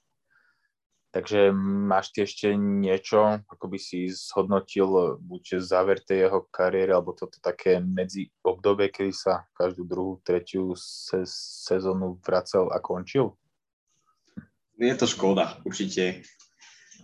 Takže 1.16 1.56
máš 1.88 2.12
ty 2.12 2.28
ešte 2.28 2.52
niečo, 2.60 3.40
ako 3.48 3.72
by 3.72 3.80
si 3.80 4.12
zhodnotil 4.12 5.16
buď 5.24 5.64
záver 5.64 6.04
tej 6.04 6.28
jeho 6.28 6.44
kariéry, 6.52 6.92
alebo 6.92 7.16
toto 7.16 7.40
také 7.40 7.80
medzi 7.80 8.28
obdobie, 8.44 8.92
kedy 8.92 9.16
sa 9.16 9.48
každú 9.56 9.88
druhú, 9.88 10.20
tretiu 10.28 10.76
se- 10.76 11.24
sezónu 11.64 12.20
vracal 12.20 12.68
a 12.68 12.84
končil? 12.84 13.32
Je 14.76 14.92
to 14.92 15.08
škoda, 15.08 15.56
určite. 15.64 16.20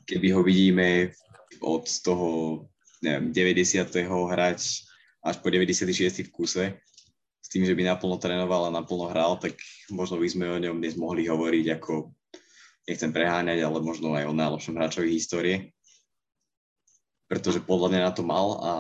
Keby 0.03 0.27
ho 0.35 0.43
vidíme 0.43 1.15
od 1.63 1.87
toho 2.03 2.27
neviem, 3.01 3.33
90. 3.33 3.89
hrať 4.05 4.59
až 5.21 5.35
po 5.41 5.49
96. 5.49 6.25
v 6.25 6.31
kuse, 6.33 6.65
s 7.41 7.47
tým, 7.49 7.65
že 7.65 7.73
by 7.73 7.85
naplno 7.85 8.17
trénoval 8.21 8.69
a 8.69 8.75
naplno 8.75 9.09
hral, 9.09 9.37
tak 9.41 9.57
možno 9.89 10.21
by 10.21 10.27
sme 10.29 10.45
o 10.49 10.61
ňom 10.61 10.77
dnes 10.77 10.97
mohli 10.97 11.25
hovoriť 11.25 11.81
ako, 11.81 12.13
nechcem 12.85 13.09
preháňať, 13.13 13.61
ale 13.61 13.81
možno 13.81 14.13
aj 14.13 14.29
o 14.29 14.37
najlepšom 14.37 14.77
hráčovi 14.77 15.09
histórie. 15.13 15.73
Pretože 17.29 17.61
podľa 17.61 17.87
mňa 17.93 18.01
na 18.05 18.11
to 18.13 18.23
mal 18.25 18.47
a, 18.61 18.73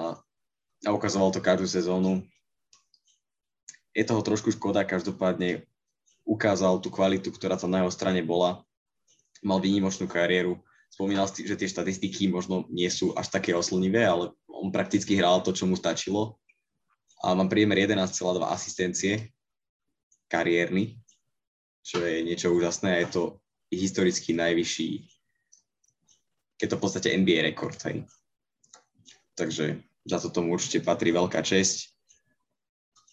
a 0.85 0.89
ukazoval 0.93 1.33
to 1.33 1.41
každú 1.41 1.69
sezónu. 1.69 2.25
Je 3.91 4.05
toho 4.05 4.21
trošku 4.23 4.53
škoda, 4.53 4.87
každopádne 4.87 5.65
ukázal 6.23 6.79
tú 6.79 6.93
kvalitu, 6.93 7.33
ktorá 7.33 7.57
tam 7.57 7.73
na 7.73 7.83
jeho 7.83 7.91
strane 7.91 8.21
bola. 8.23 8.63
Mal 9.41 9.57
výnimočnú 9.57 10.05
kariéru, 10.05 10.61
spomínal 10.91 11.31
že 11.31 11.55
tie 11.55 11.71
štatistiky 11.71 12.27
možno 12.27 12.67
nie 12.67 12.91
sú 12.91 13.15
až 13.15 13.31
také 13.31 13.55
oslnivé, 13.55 14.03
ale 14.03 14.35
on 14.51 14.69
prakticky 14.75 15.15
hral 15.15 15.39
to, 15.39 15.55
čo 15.55 15.63
mu 15.63 15.79
stačilo. 15.79 16.35
A 17.23 17.31
mám 17.31 17.47
priemer 17.47 17.79
11,2 17.79 18.11
asistencie 18.51 19.31
kariérny, 20.27 20.99
čo 21.81 22.03
je 22.03 22.21
niečo 22.21 22.51
úžasné 22.51 22.97
a 22.97 23.01
je 23.05 23.09
to 23.09 23.23
historicky 23.71 24.35
najvyšší, 24.35 24.89
je 26.61 26.67
to 26.69 26.77
v 26.77 26.83
podstate 26.83 27.15
NBA 27.17 27.41
rekord, 27.41 27.77
hej. 27.87 28.05
Takže 29.33 29.81
za 30.05 30.17
to 30.21 30.29
tomu 30.29 30.53
určite 30.53 30.85
patrí 30.85 31.09
veľká 31.09 31.41
česť. 31.41 31.89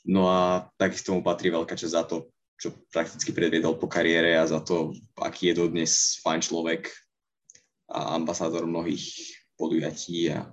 No 0.09 0.29
a 0.29 0.69
takisto 0.77 1.17
mu 1.17 1.25
patrí 1.25 1.49
veľká 1.49 1.73
česť 1.73 1.95
za 1.95 2.05
to, 2.05 2.29
čo 2.61 2.75
prakticky 2.93 3.33
predviedol 3.33 3.81
po 3.81 3.89
kariére 3.89 4.37
a 4.37 4.45
za 4.45 4.61
to, 4.61 4.93
aký 5.21 5.53
je 5.53 5.59
dodnes 5.65 6.21
fajn 6.21 6.41
človek, 6.45 6.91
a 7.89 8.15
ambasádor 8.15 8.69
mnohých 8.69 9.35
podujatí 9.57 10.33
a, 10.33 10.47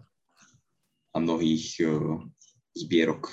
a 1.11 1.15
mnohých 1.19 1.83
uh, 1.83 2.23
zbierok. 2.75 3.27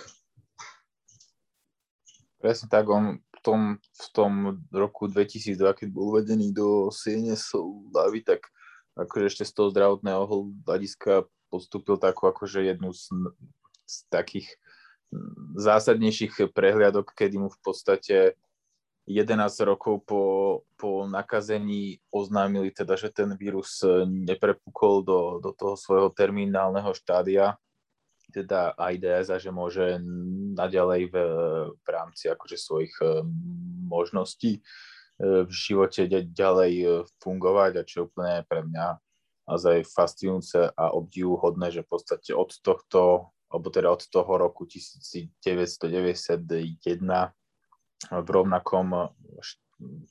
Presne 2.42 2.66
tak, 2.66 2.90
on 2.90 3.22
v 3.22 3.40
tom, 3.42 3.60
v 3.78 4.06
tom 4.10 4.32
roku 4.74 5.06
2002, 5.06 5.54
keď 5.78 5.88
bol 5.94 6.14
uvedený 6.14 6.50
do 6.50 6.90
Siene 6.90 7.38
Slavy, 7.38 8.26
tak 8.26 8.50
akože 8.98 9.30
ešte 9.30 9.44
z 9.46 9.52
toho 9.54 9.70
zdravotného 9.70 10.26
hľadiska 10.66 11.30
postúpil 11.48 11.96
takú 12.02 12.26
akože 12.26 12.66
jednu 12.66 12.90
z, 12.90 13.08
z 13.86 13.96
takých 14.10 14.48
zásadnejších 15.56 16.50
prehliadok, 16.56 17.12
kedy 17.12 17.36
mu 17.36 17.48
v 17.52 17.60
podstate 17.60 18.34
11 19.06 19.66
rokov 19.66 20.06
po, 20.06 20.22
po 20.78 21.10
nakazení 21.10 21.98
oznámili 22.14 22.70
teda, 22.70 22.94
že 22.94 23.10
ten 23.10 23.34
vírus 23.34 23.82
neprepukol 24.06 25.02
do, 25.02 25.20
do 25.42 25.50
toho 25.50 25.74
svojho 25.74 26.08
terminálneho 26.14 26.94
štádia, 26.94 27.58
teda 28.32 28.72
AIDS 28.78 29.28
a 29.28 29.36
že 29.42 29.50
môže 29.50 29.98
naďalej 30.56 31.10
v, 31.10 31.16
v 31.76 31.86
rámci 31.90 32.30
akože 32.30 32.56
svojich 32.56 32.94
eh, 33.02 33.26
možností 33.90 34.62
eh, 34.62 35.44
v 35.44 35.50
živote 35.50 36.06
ďalej 36.08 37.04
fungovať 37.20 37.72
a 37.76 37.82
čo 37.82 37.94
je 37.98 38.06
úplne 38.08 38.46
pre 38.46 38.62
mňa 38.64 38.86
naozaj 39.50 39.84
fascinujúce 39.90 40.70
a 40.70 40.94
obdivuhodné, 40.94 41.74
že 41.74 41.82
v 41.82 41.90
podstate 41.90 42.30
od 42.30 42.54
tohto, 42.62 43.34
alebo 43.50 43.68
teda 43.68 43.90
od 43.90 44.06
toho 44.06 44.32
roku 44.38 44.64
1991 44.64 45.34
v 48.10 48.28
rovnakom, 48.28 49.12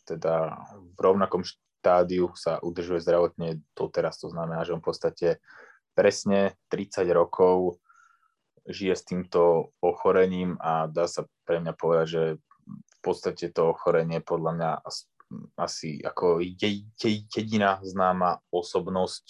teda 0.07 0.61
v 0.95 0.99
rovnakom 0.99 1.43
štádiu 1.43 2.31
sa 2.37 2.61
udržuje 2.61 3.01
zdravotne 3.03 3.59
doteraz. 3.75 4.21
To 4.21 4.29
znamená, 4.29 4.63
že 4.63 4.77
on 4.77 4.81
v 4.83 4.87
podstate 4.87 5.27
presne 5.97 6.55
30 6.71 7.03
rokov 7.11 7.81
žije 8.69 8.93
s 8.93 9.03
týmto 9.03 9.73
ochorením 9.81 10.55
a 10.61 10.85
dá 10.85 11.09
sa 11.09 11.25
pre 11.43 11.59
mňa 11.59 11.73
povedať, 11.73 12.07
že 12.07 12.23
v 12.69 12.99
podstate 13.01 13.49
to 13.49 13.73
ochorenie 13.73 14.21
podľa 14.21 14.51
mňa 14.53 14.71
asi 15.57 15.97
ako 16.03 16.43
jediná 17.33 17.81
známa 17.81 18.43
osobnosť, 18.53 19.25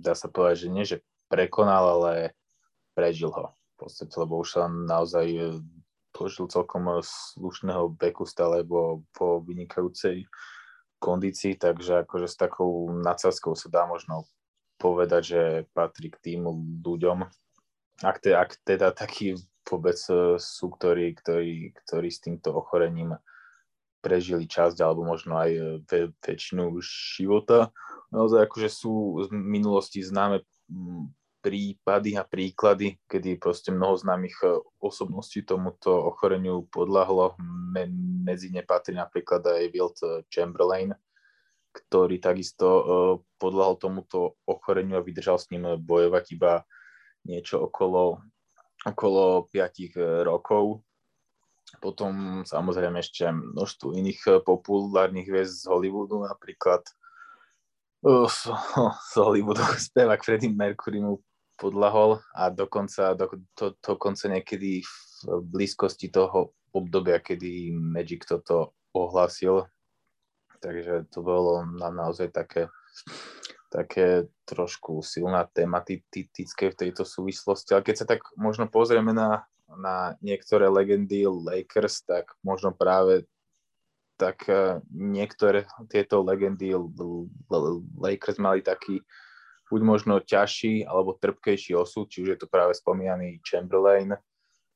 dá 0.00 0.16
sa 0.16 0.32
povedať, 0.32 0.56
že 0.66 0.68
nie, 0.72 0.84
že 0.86 1.04
prekonal, 1.28 2.00
ale 2.00 2.32
prežil 2.96 3.28
ho. 3.28 3.52
podstate, 3.76 4.14
lebo 4.16 4.40
už 4.40 4.48
sa 4.56 4.64
naozaj 4.72 5.60
požil 6.16 6.48
celkom 6.48 7.04
slušného 7.04 7.92
beku 8.00 8.24
stále 8.24 8.64
po, 8.64 9.04
po 9.12 9.44
vynikajúcej 9.44 10.24
kondícii, 10.96 11.60
takže 11.60 12.08
akože 12.08 12.24
s 12.24 12.40
takou 12.40 12.88
nadsázkou 12.88 13.52
sa 13.52 13.68
dá 13.68 13.84
možno 13.84 14.24
povedať, 14.80 15.22
že 15.22 15.42
patrí 15.76 16.08
k 16.08 16.20
tým 16.20 16.48
ľuďom, 16.80 17.28
ak, 18.00 18.16
te, 18.24 18.32
ak 18.32 18.56
teda 18.64 18.96
takí 18.96 19.36
vôbec 19.66 19.96
e, 20.08 20.40
sú, 20.40 20.72
ktorí, 20.72 21.16
ktorí, 21.16 21.74
ktorí 21.84 22.08
s 22.08 22.22
týmto 22.22 22.54
ochorením 22.54 23.16
prežili 24.04 24.46
časť 24.46 24.78
alebo 24.78 25.02
možno 25.02 25.36
aj 25.40 25.50
e, 25.50 25.62
ve, 25.84 26.00
väčšinu 26.22 26.76
života. 27.16 27.74
Naozaj 28.14 28.46
akože 28.46 28.68
sú 28.70 29.26
z 29.26 29.28
minulosti 29.34 30.04
známe 30.04 30.46
prípady 31.46 32.18
a 32.18 32.26
príklady, 32.26 32.98
kedy 33.06 33.38
proste 33.38 33.70
mnoho 33.70 33.94
známych 33.94 34.34
e, 34.42 34.58
osobností 34.82 35.46
tomuto 35.46 35.94
ochoreniu 35.94 36.66
podľahlo. 36.66 37.38
Medzi 38.26 38.50
ne 38.50 38.66
patrí 38.66 38.98
napríklad 38.98 39.46
aj 39.46 39.70
Wilt 39.70 39.98
Chamberlain, 40.26 40.90
ktorý 41.70 42.18
takisto 42.18 42.66
podľahol 43.38 43.78
tomuto 43.78 44.40
ochoreniu 44.42 44.98
a 44.98 45.06
vydržal 45.06 45.38
s 45.38 45.52
ním 45.54 45.78
bojovať 45.78 46.24
iba 46.34 46.66
niečo 47.22 47.62
okolo 47.62 48.18
okolo 48.86 49.50
5 49.50 49.58
eh, 49.58 50.22
rokov. 50.22 50.86
Potom 51.82 52.46
samozrejme 52.46 53.02
ešte 53.02 53.26
množstvo 53.26 53.98
iných 53.98 54.46
populárnych 54.46 55.26
hviezd 55.26 55.66
z 55.66 55.68
Hollywoodu, 55.68 56.22
napríklad 56.22 56.86
z 59.10 59.14
Hollywoodu 59.18 59.66
spevák 59.90 60.22
Freddie 60.22 60.54
Mercury 60.54 61.02
mu 61.02 61.18
podlahol 61.56 62.20
a 62.36 62.52
dokonca, 62.52 63.16
do, 63.16 63.28
to, 63.56 63.74
dokonca 63.80 64.28
niekedy 64.28 64.84
v 65.24 65.44
blízkosti 65.44 66.12
toho 66.12 66.52
obdobia, 66.70 67.18
kedy 67.18 67.72
Magic 67.72 68.28
toto 68.28 68.76
ohlásil. 68.92 69.64
Takže 70.60 71.08
to 71.08 71.24
bolo 71.24 71.64
na, 71.64 71.88
naozaj 71.92 72.32
také 72.32 72.68
také 73.76 74.30
trošku 74.46 75.02
silná 75.02 75.44
tematické 75.50 76.72
v 76.72 76.78
tejto 76.78 77.02
súvislosti. 77.02 77.74
Ale 77.74 77.84
keď 77.84 77.96
sa 77.98 78.06
tak 78.06 78.24
možno 78.38 78.70
pozrieme 78.70 79.10
na, 79.10 79.44
na 79.68 80.14
niektoré 80.22 80.70
legendy 80.70 81.26
Lakers, 81.26 82.06
tak 82.06 82.30
možno 82.46 82.70
práve 82.72 83.26
tak 84.16 84.48
e, 84.48 84.80
niektoré 84.94 85.68
tieto 85.92 86.24
legendy 86.24 86.72
Lakers 88.00 88.38
mali 88.40 88.64
taký 88.64 89.04
buď 89.66 89.80
možno 89.82 90.22
ťažší 90.22 90.86
alebo 90.86 91.18
trpkejší 91.18 91.74
osud, 91.74 92.06
či 92.06 92.22
už 92.22 92.28
je 92.34 92.38
to 92.38 92.46
práve 92.46 92.78
spomínaný 92.78 93.42
Chamberlain, 93.42 94.14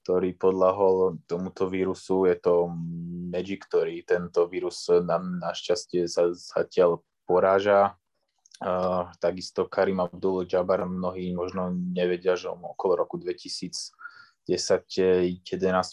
ktorý 0.02 0.34
podľahol 0.34 1.22
tomuto 1.30 1.70
vírusu. 1.70 2.26
Je 2.26 2.34
to 2.38 2.74
Magic, 3.30 3.62
ktorý 3.70 4.02
tento 4.02 4.50
vírus 4.50 4.90
na, 4.90 5.22
našťastie 5.22 6.10
sa 6.10 6.34
zatiaľ 6.34 7.06
poráža 7.24 7.94
Uh, 8.60 9.08
takisto 9.24 9.72
Karim 9.72 10.04
Abdul 10.04 10.44
Jabbar 10.44 10.84
mnohí 10.84 11.32
možno 11.32 11.72
nevedia, 11.72 12.36
že 12.36 12.52
on 12.52 12.60
okolo 12.60 12.92
roku 12.92 13.16
2010-11 13.16 14.52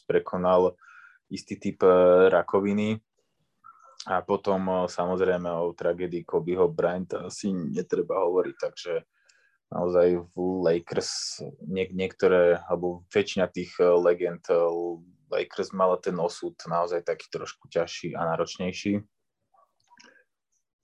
prekonal 0.04 0.76
istý 1.32 1.56
typ 1.60 1.84
e, 1.84 1.92
rakoviny. 2.28 3.00
A 4.06 4.22
potom 4.22 4.62
e, 4.70 4.74
samozrejme 4.86 5.50
o 5.50 5.74
tragédii 5.74 6.28
Kobeho 6.28 6.70
Bryant 6.70 7.10
asi 7.18 7.50
netreba 7.50 8.22
hovoriť, 8.22 8.56
takže 8.62 8.94
naozaj 9.74 10.08
v 10.32 10.36
Lakers 10.64 11.42
niek- 11.66 11.96
niektoré, 11.96 12.62
alebo 12.70 13.04
väčšina 13.10 13.50
tých 13.50 13.74
e, 13.82 13.90
legend 13.98 14.46
Lakers 15.28 15.76
mala 15.76 16.00
ten 16.00 16.16
osud 16.16 16.56
naozaj 16.56 17.04
taký 17.04 17.28
trošku 17.28 17.68
ťažší 17.68 18.16
a 18.16 18.32
náročnejší. 18.32 19.04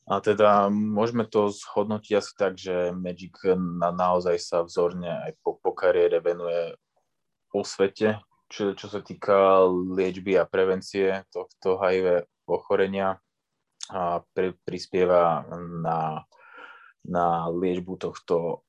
A 0.04 0.20
teda 0.20 0.68
môžeme 0.68 1.24
to 1.24 1.48
zhodnotiť 1.48 2.14
asi 2.20 2.32
tak, 2.36 2.60
že 2.60 2.92
Magic 2.92 3.40
na, 3.56 3.96
naozaj 3.96 4.36
sa 4.36 4.60
vzorne 4.68 5.08
aj 5.08 5.32
po, 5.40 5.56
po 5.64 5.72
kariére 5.72 6.20
venuje 6.20 6.76
po 7.48 7.64
svete, 7.64 8.20
čo, 8.52 8.76
čo 8.76 8.92
sa 8.92 9.00
týka 9.00 9.64
liečby 9.72 10.36
a 10.36 10.44
prevencie 10.44 11.24
tohto 11.32 11.80
HIV 11.80 12.28
ochorenia 12.48 13.20
a 13.92 14.24
pre, 14.32 14.56
prispieva 14.64 15.44
na, 15.84 16.24
na 17.04 17.52
liečbu 17.52 18.00
tohto 18.00 18.64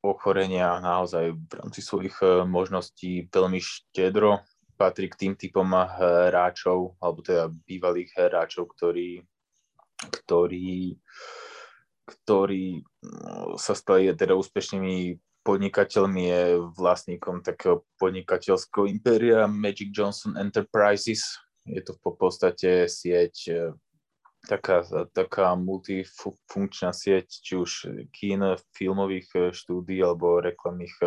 ochorenia 0.00 0.80
naozaj 0.80 1.36
v 1.36 1.52
rámci 1.60 1.84
svojich 1.84 2.16
e, 2.24 2.48
možností 2.48 3.28
veľmi 3.28 3.60
štedro. 3.60 4.40
Patrí 4.80 5.12
k 5.12 5.28
tým 5.28 5.34
typom 5.36 5.68
hráčov, 5.76 6.96
alebo 7.04 7.20
teda 7.20 7.52
bývalých 7.52 8.16
hráčov, 8.16 8.72
ktorí 8.72 9.20
ktorí, 10.08 10.96
ktorí 12.08 12.80
no, 13.04 13.60
sa 13.60 13.76
stali 13.76 14.08
teda 14.16 14.32
úspešnými 14.32 15.20
podnikateľmi, 15.44 16.22
je 16.24 16.44
vlastníkom 16.76 17.44
takého 17.44 17.84
podnikateľského 18.00 18.88
impéria 18.88 19.44
Magic 19.44 19.92
Johnson 19.92 20.36
Enterprises. 20.40 21.36
Je 21.68 21.80
to 21.84 21.92
v 21.96 22.16
podstate 22.16 22.88
sieť, 22.88 23.34
e, 23.48 23.58
taká, 24.48 24.84
taká 25.12 25.52
multifunkčná 25.58 26.96
sieť, 26.96 27.28
či 27.28 27.52
už 27.56 27.70
kín, 28.14 28.56
filmových 28.72 29.28
e, 29.36 29.40
štúdí 29.52 30.00
alebo 30.00 30.40
reklamných 30.40 30.96
e, 31.04 31.06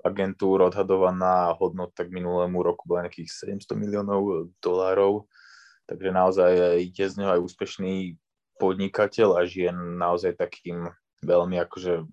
agentúr 0.00 0.64
odhadovaná 0.72 1.52
hodnota 1.60 2.08
k 2.08 2.14
minulému 2.14 2.64
roku 2.64 2.88
bola 2.88 3.04
nejakých 3.04 3.60
700 3.60 3.76
miliónov 3.76 4.48
dolárov 4.64 5.28
Takže 5.90 6.14
naozaj 6.14 6.50
je 6.86 7.06
z 7.10 7.18
neho 7.18 7.34
aj 7.34 7.42
úspešný 7.50 8.14
podnikateľ 8.62 9.28
a 9.34 9.40
žije 9.42 9.74
naozaj 9.74 10.38
takým 10.38 10.86
veľmi 11.26 11.58
akože 11.66 12.06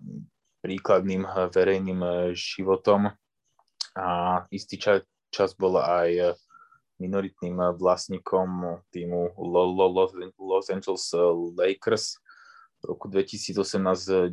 príkladným 0.66 1.22
verejným 1.54 2.34
životom. 2.34 3.14
A 3.94 4.06
istý 4.50 4.82
čas, 4.82 5.06
čas 5.30 5.54
bol 5.54 5.78
aj 5.78 6.34
minoritným 6.98 7.78
vlastníkom 7.78 8.82
týmu 8.90 9.34
Los 10.38 10.66
Angeles 10.70 11.14
Lakers. 11.54 12.18
V 12.78 12.94
roku 12.94 13.10
2018-19 13.10 14.30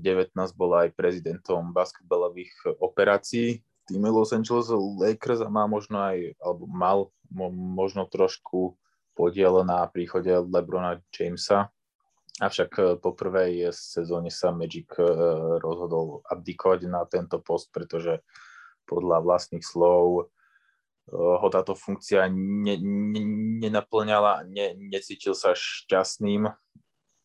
bol 0.54 0.72
aj 0.78 0.94
prezidentom 0.94 1.74
basketbalových 1.74 2.78
operácií 2.78 3.62
v 3.62 3.82
týme 3.86 4.10
Los 4.10 4.34
Angeles 4.34 4.70
Lakers 4.74 5.42
a 5.42 5.50
má 5.50 5.66
možno 5.70 6.02
aj, 6.02 6.38
alebo 6.42 6.66
mal 6.70 6.98
možno 7.54 8.06
trošku 8.10 8.78
podiel 9.16 9.64
na 9.64 9.88
príchode 9.88 10.30
Lebrona 10.30 11.02
Jamesa. 11.10 11.72
Avšak 12.44 12.72
eh, 12.78 12.86
po 13.00 13.16
prvej 13.16 13.72
sezóne 13.72 14.28
sa 14.28 14.52
Magic 14.52 14.92
eh, 15.00 15.08
rozhodol 15.64 16.20
abdikovať 16.28 16.80
na 16.92 17.08
tento 17.08 17.40
post, 17.40 17.72
pretože 17.72 18.20
podľa 18.84 19.24
vlastných 19.24 19.64
slov 19.64 20.06
eh, 20.20 20.45
ho 21.14 21.48
táto 21.54 21.78
funkcia 21.78 22.26
ne, 22.34 22.76
ne, 22.82 23.22
nenaplňala, 23.62 24.46
ne, 24.50 24.74
necítil 24.78 25.38
sa 25.38 25.54
šťastným 25.54 26.50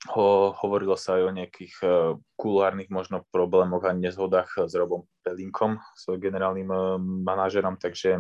ho, 0.09 0.57
hovorilo 0.57 0.97
sa 0.97 1.21
aj 1.21 1.23
o 1.29 1.37
nejakých 1.37 1.75
uh, 1.85 1.93
kulárnych 2.41 2.89
možno 2.89 3.29
problémoch 3.29 3.85
a 3.85 3.93
nezhodách 3.93 4.65
s 4.65 4.73
Robom 4.73 5.05
Pelinkom, 5.21 5.77
svojim 5.93 6.25
generálnym 6.25 6.71
uh, 6.73 6.97
manažerom, 7.01 7.77
takže 7.77 8.17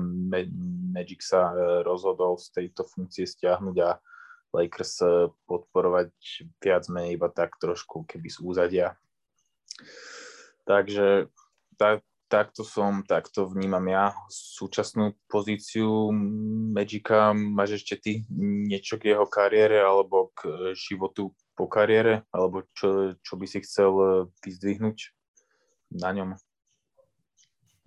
Magic 0.93 1.25
sa 1.25 1.49
uh, 1.49 1.81
rozhodol 1.81 2.37
z 2.37 2.53
tejto 2.53 2.85
funkcie 2.85 3.25
stiahnuť 3.25 3.77
a 3.81 3.97
Lakers 4.51 4.99
podporovať 5.47 6.11
viac 6.59 6.85
menej 6.91 7.15
iba 7.15 7.31
tak 7.31 7.55
trošku 7.63 8.03
keby 8.03 8.27
z 8.27 8.39
úzadia. 8.43 8.89
Takže 10.67 11.31
tak, 11.79 12.03
takto 12.31 12.63
som, 12.63 13.03
takto 13.03 13.51
vnímam 13.51 13.83
ja 13.91 14.15
súčasnú 14.31 15.19
pozíciu 15.27 16.15
Magica. 16.71 17.35
Máš 17.35 17.83
ešte 17.83 17.95
ty 17.99 18.13
niečo 18.39 19.03
k 19.03 19.13
jeho 19.13 19.27
kariére 19.27 19.83
alebo 19.83 20.31
k 20.39 20.71
životu 20.79 21.35
po 21.59 21.67
kariére, 21.67 22.23
alebo 22.31 22.63
čo, 22.73 23.19
čo 23.21 23.35
by 23.35 23.47
si 23.51 23.59
chcel 23.67 23.93
eh, 23.93 24.11
vyzdvihnúť 24.47 24.99
na 25.99 26.15
ňom? 26.15 26.31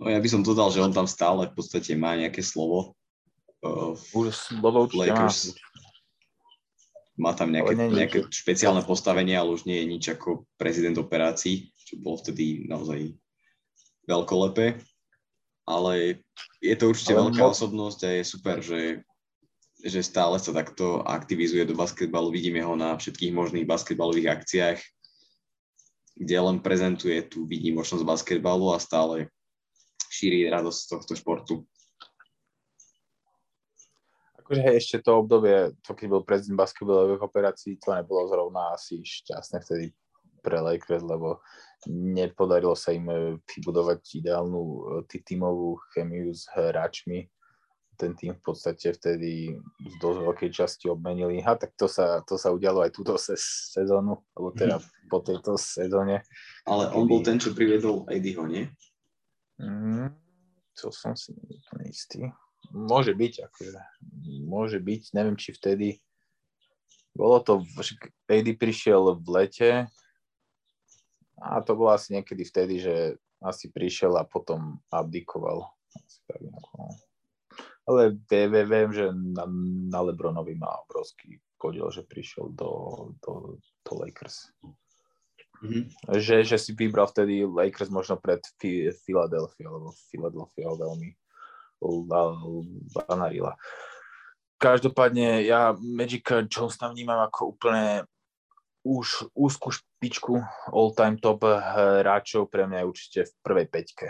No 0.04 0.12
ja 0.12 0.20
by 0.20 0.28
som 0.28 0.44
dodal, 0.44 0.68
že 0.70 0.84
on 0.84 0.92
tam 0.92 1.08
stále 1.08 1.48
v 1.48 1.56
podstate 1.56 1.96
má 1.96 2.20
nejaké 2.20 2.44
slovo. 2.44 3.00
Uh, 3.64 3.96
Už 4.12 4.36
slovo 4.36 4.92
určite 4.92 5.08
Lakers. 5.08 5.56
má. 5.56 5.72
Má 7.14 7.32
tam 7.38 7.54
nejaké, 7.54 7.74
nejaké 7.78 8.20
špeciálne 8.28 8.84
postavenie, 8.84 9.38
ale 9.38 9.54
už 9.54 9.70
nie 9.70 9.80
je 9.80 9.88
nič 9.88 10.04
ako 10.12 10.50
prezident 10.58 10.98
operácií, 10.98 11.72
čo 11.78 12.02
bolo 12.02 12.20
vtedy 12.20 12.66
naozaj 12.66 13.16
veľkolepé. 14.10 14.80
Ale 15.64 16.20
je 16.60 16.76
to 16.76 16.92
určite 16.92 17.16
ale 17.16 17.32
veľká 17.32 17.44
mo- 17.44 17.52
osobnosť 17.56 18.00
a 18.04 18.10
je 18.20 18.24
super, 18.24 18.58
že 18.60 18.82
že 19.84 20.00
stále 20.00 20.40
sa 20.40 20.56
takto 20.56 21.04
aktivizuje 21.04 21.68
do 21.68 21.76
basketbalu. 21.76 22.32
Vidíme 22.32 22.64
ho 22.64 22.72
na 22.72 22.96
všetkých 22.96 23.36
možných 23.36 23.68
basketbalových 23.68 24.32
akciách, 24.40 24.80
kde 26.16 26.38
len 26.40 26.64
prezentuje 26.64 27.20
tú 27.28 27.44
výnimočnosť 27.44 28.08
basketbalu 28.08 28.72
a 28.72 28.80
stále 28.80 29.28
šíri 30.08 30.48
radosť 30.48 30.80
z 30.80 30.88
tohto 30.88 31.14
športu. 31.20 31.56
Akože 34.40 34.62
hej, 34.64 34.76
ešte 34.80 35.04
to 35.04 35.20
obdobie, 35.20 35.76
to 35.84 35.92
keď 35.92 36.08
bol 36.08 36.24
prezident 36.24 36.64
basketbalových 36.64 37.24
operácií, 37.24 37.76
to 37.76 37.92
nebolo 37.92 38.28
zrovna 38.32 38.72
asi 38.72 39.04
šťastné 39.04 39.58
vtedy 39.68 39.86
pre 40.40 40.64
Lakers, 40.64 41.04
lebo 41.04 41.44
nepodarilo 41.90 42.76
sa 42.76 42.96
im 42.96 43.40
vybudovať 43.44 44.24
ideálnu 44.24 44.62
tímovú 45.10 45.80
chemiu 45.92 46.32
s 46.32 46.48
hráčmi, 46.52 47.28
ten 47.98 48.18
tým 48.18 48.34
v 48.34 48.42
podstate 48.42 48.94
vtedy 48.94 49.54
z 49.62 49.94
dosť 50.02 50.20
veľkej 50.26 50.50
časti 50.50 50.86
obmenili. 50.90 51.40
A 51.46 51.54
tak 51.56 51.78
to 51.78 51.86
sa, 51.86 52.26
to 52.26 52.36
sa 52.42 52.50
udialo 52.50 52.82
aj 52.82 52.92
túto 52.92 53.16
se- 53.22 53.38
sezónu, 53.70 54.18
alebo 54.34 54.50
teda 54.52 54.82
mm. 54.82 55.08
po 55.08 55.22
tejto 55.22 55.56
sezóne. 55.56 56.26
Ale 56.66 56.90
on 56.92 57.06
kedy... 57.06 57.12
bol 57.12 57.22
ten, 57.22 57.38
čo 57.38 57.54
priviedol 57.54 58.10
Eddieho, 58.10 58.50
nie? 58.50 58.66
Mm, 59.62 60.10
to 60.74 60.90
som 60.90 61.14
si 61.14 61.32
úplne 61.38 61.86
istý. 61.88 62.22
Môže 62.74 63.14
byť, 63.14 63.34
akože. 63.46 63.82
Môže 64.50 64.82
byť, 64.82 65.14
neviem, 65.14 65.38
či 65.38 65.54
vtedy 65.54 66.02
bolo 67.14 67.38
to, 67.46 67.62
Eddie 68.26 68.58
prišiel 68.58 69.22
v 69.22 69.28
lete 69.30 69.70
a 71.44 71.60
to 71.60 71.76
bolo 71.76 71.92
asi 71.92 72.16
niekedy 72.16 72.48
vtedy, 72.48 72.80
že 72.80 72.96
asi 73.44 73.68
prišiel 73.68 74.16
a 74.16 74.24
potom 74.24 74.80
abdikoval. 74.88 75.68
No 76.40 76.96
ale 77.84 78.16
viem, 78.64 78.90
že 78.96 79.12
na, 79.12 79.44
na 79.92 80.00
Lebronovi 80.08 80.56
má 80.56 80.72
obrovský 80.88 81.40
podiel, 81.60 81.92
že 81.92 82.08
prišiel 82.08 82.52
do, 82.56 82.72
do, 83.20 83.60
do 83.60 83.92
Lakers. 84.00 84.52
Mm-hmm. 85.64 85.84
Že, 86.20 86.36
že 86.44 86.58
si 86.60 86.72
vybral 86.76 87.08
vtedy 87.08 87.44
Lakers 87.44 87.92
možno 87.92 88.20
pred 88.20 88.40
Philadelphia, 89.04 89.68
lebo 89.68 89.96
Philadelphia 90.12 90.66
ho 90.68 90.76
veľmi 90.80 91.12
banarila. 92.92 93.56
Každopádne 94.60 95.44
ja 95.44 95.76
Magic 95.76 96.24
Jones 96.48 96.80
tam 96.80 96.96
vnímam 96.96 97.20
ako 97.28 97.56
úplne 97.56 98.08
už 98.84 99.32
úzku 99.34 99.72
špičku 99.72 100.44
all-time 100.72 101.18
top 101.20 101.48
hráčov 101.48 102.52
pre 102.52 102.68
mňa 102.68 102.84
je 102.84 102.90
určite 102.90 103.20
v 103.28 103.34
prvej 103.44 103.68
peťke 103.72 104.08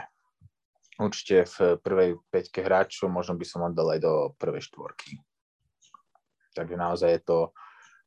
určite 1.00 1.50
v 1.50 1.58
prvej 1.82 2.10
peťke 2.30 2.62
hráčov, 2.62 3.10
možno 3.10 3.34
by 3.34 3.46
som 3.46 3.66
ho 3.66 3.70
dal 3.74 3.98
aj 3.98 4.00
do 4.04 4.14
prvej 4.38 4.62
štvorky. 4.70 5.18
Takže 6.54 6.76
naozaj 6.78 7.10
je 7.18 7.22
to, 7.26 7.40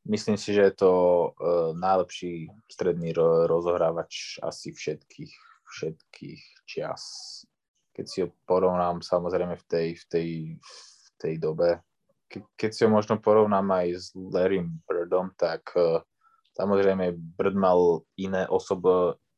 myslím 0.07 0.39
si, 0.39 0.55
že 0.55 0.71
je 0.71 0.75
to 0.79 0.93
uh, 0.93 1.75
najlepší 1.75 2.47
stredný 2.71 3.11
ro- 3.11 3.51
rozohrávač 3.51 4.39
asi 4.39 4.71
všetkých, 4.71 5.35
všetkých 5.67 6.43
čias. 6.63 7.03
Keď 7.91 8.07
si 8.07 8.19
ho 8.23 8.29
porovnám 8.47 9.03
samozrejme 9.03 9.59
v 9.59 9.65
tej, 9.67 9.89
v 9.99 10.05
tej, 10.07 10.29
v 10.63 11.09
tej 11.19 11.35
dobe, 11.43 11.83
Ke, 12.31 12.47
keď 12.55 12.71
si 12.71 12.81
ho 12.87 12.91
možno 12.91 13.19
porovnám 13.19 13.67
aj 13.83 13.87
s 13.99 14.07
Larrym 14.15 14.79
Birdom, 14.87 15.35
tak 15.35 15.75
uh, 15.75 16.07
samozrejme 16.57 17.13
Bird 17.37 17.57
mal 17.57 18.03
iné 18.17 18.49
osob, 18.49 18.89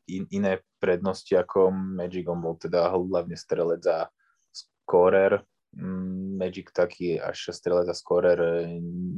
in, 0.07 0.25
iné 0.31 0.63
prednosti 0.79 1.35
ako 1.35 1.75
Magic. 1.75 2.31
On 2.31 2.39
bol 2.39 2.55
teda 2.55 2.89
hlavne 2.95 3.35
strelec 3.35 3.83
a 3.91 4.07
scorer. 4.55 5.43
Mm, 5.75 6.39
Magic 6.39 6.71
taký 6.71 7.19
až 7.19 7.51
strelec 7.51 7.91
a 7.91 7.99
scorer 7.99 8.71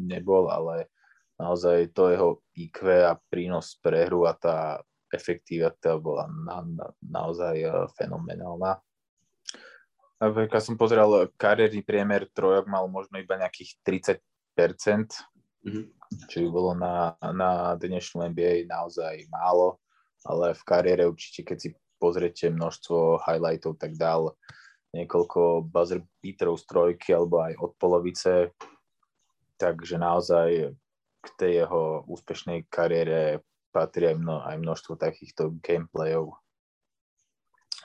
nebol, 0.09 0.49
ale 0.49 0.89
naozaj 1.37 1.93
to 1.93 2.11
jeho 2.11 2.31
IQ 2.57 2.89
a 3.05 3.17
prínos 3.29 3.77
pre 3.79 4.09
hru 4.09 4.25
a 4.25 4.35
tá 4.35 4.81
efektivita 5.11 5.99
bola 5.99 6.27
na, 6.31 6.63
na, 6.65 6.87
naozaj 7.03 7.57
eh, 7.61 7.73
fenomenálna. 7.99 8.81
Keď 10.21 10.61
som 10.61 10.77
pozrel 10.77 11.33
kariérny 11.41 11.81
priemer 11.81 12.29
trojok 12.29 12.69
mal 12.69 12.85
možno 12.93 13.17
iba 13.17 13.41
nejakých 13.41 13.81
30%, 13.81 14.21
mm-hmm. 15.65 15.85
Čo 16.27 16.37
by 16.45 16.49
bolo 16.51 16.73
na, 16.75 17.15
na 17.21 17.75
dnešnú 17.79 18.27
NBA 18.31 18.67
naozaj 18.67 19.31
málo 19.31 19.81
ale 20.25 20.53
v 20.53 20.63
kariére 20.65 21.09
určite, 21.09 21.47
keď 21.47 21.59
si 21.59 21.69
pozriete 22.01 22.53
množstvo 22.53 23.25
highlightov, 23.25 23.81
tak 23.81 23.97
dal 23.97 24.37
niekoľko 24.93 25.71
buzzer 25.71 26.03
beaterov 26.21 26.61
z 26.61 26.65
trojky 26.67 27.09
alebo 27.15 27.41
aj 27.41 27.55
od 27.61 27.73
polovice, 27.79 28.33
takže 29.57 29.97
naozaj 30.01 30.75
k 31.21 31.27
tej 31.37 31.65
jeho 31.65 32.05
úspešnej 32.09 32.67
kariére 32.73 33.45
patrí 33.71 34.11
aj, 34.11 34.17
mno, 34.19 34.43
aj 34.43 34.57
množstvo 34.59 34.99
takýchto 34.99 35.55
gameplayov 35.63 36.35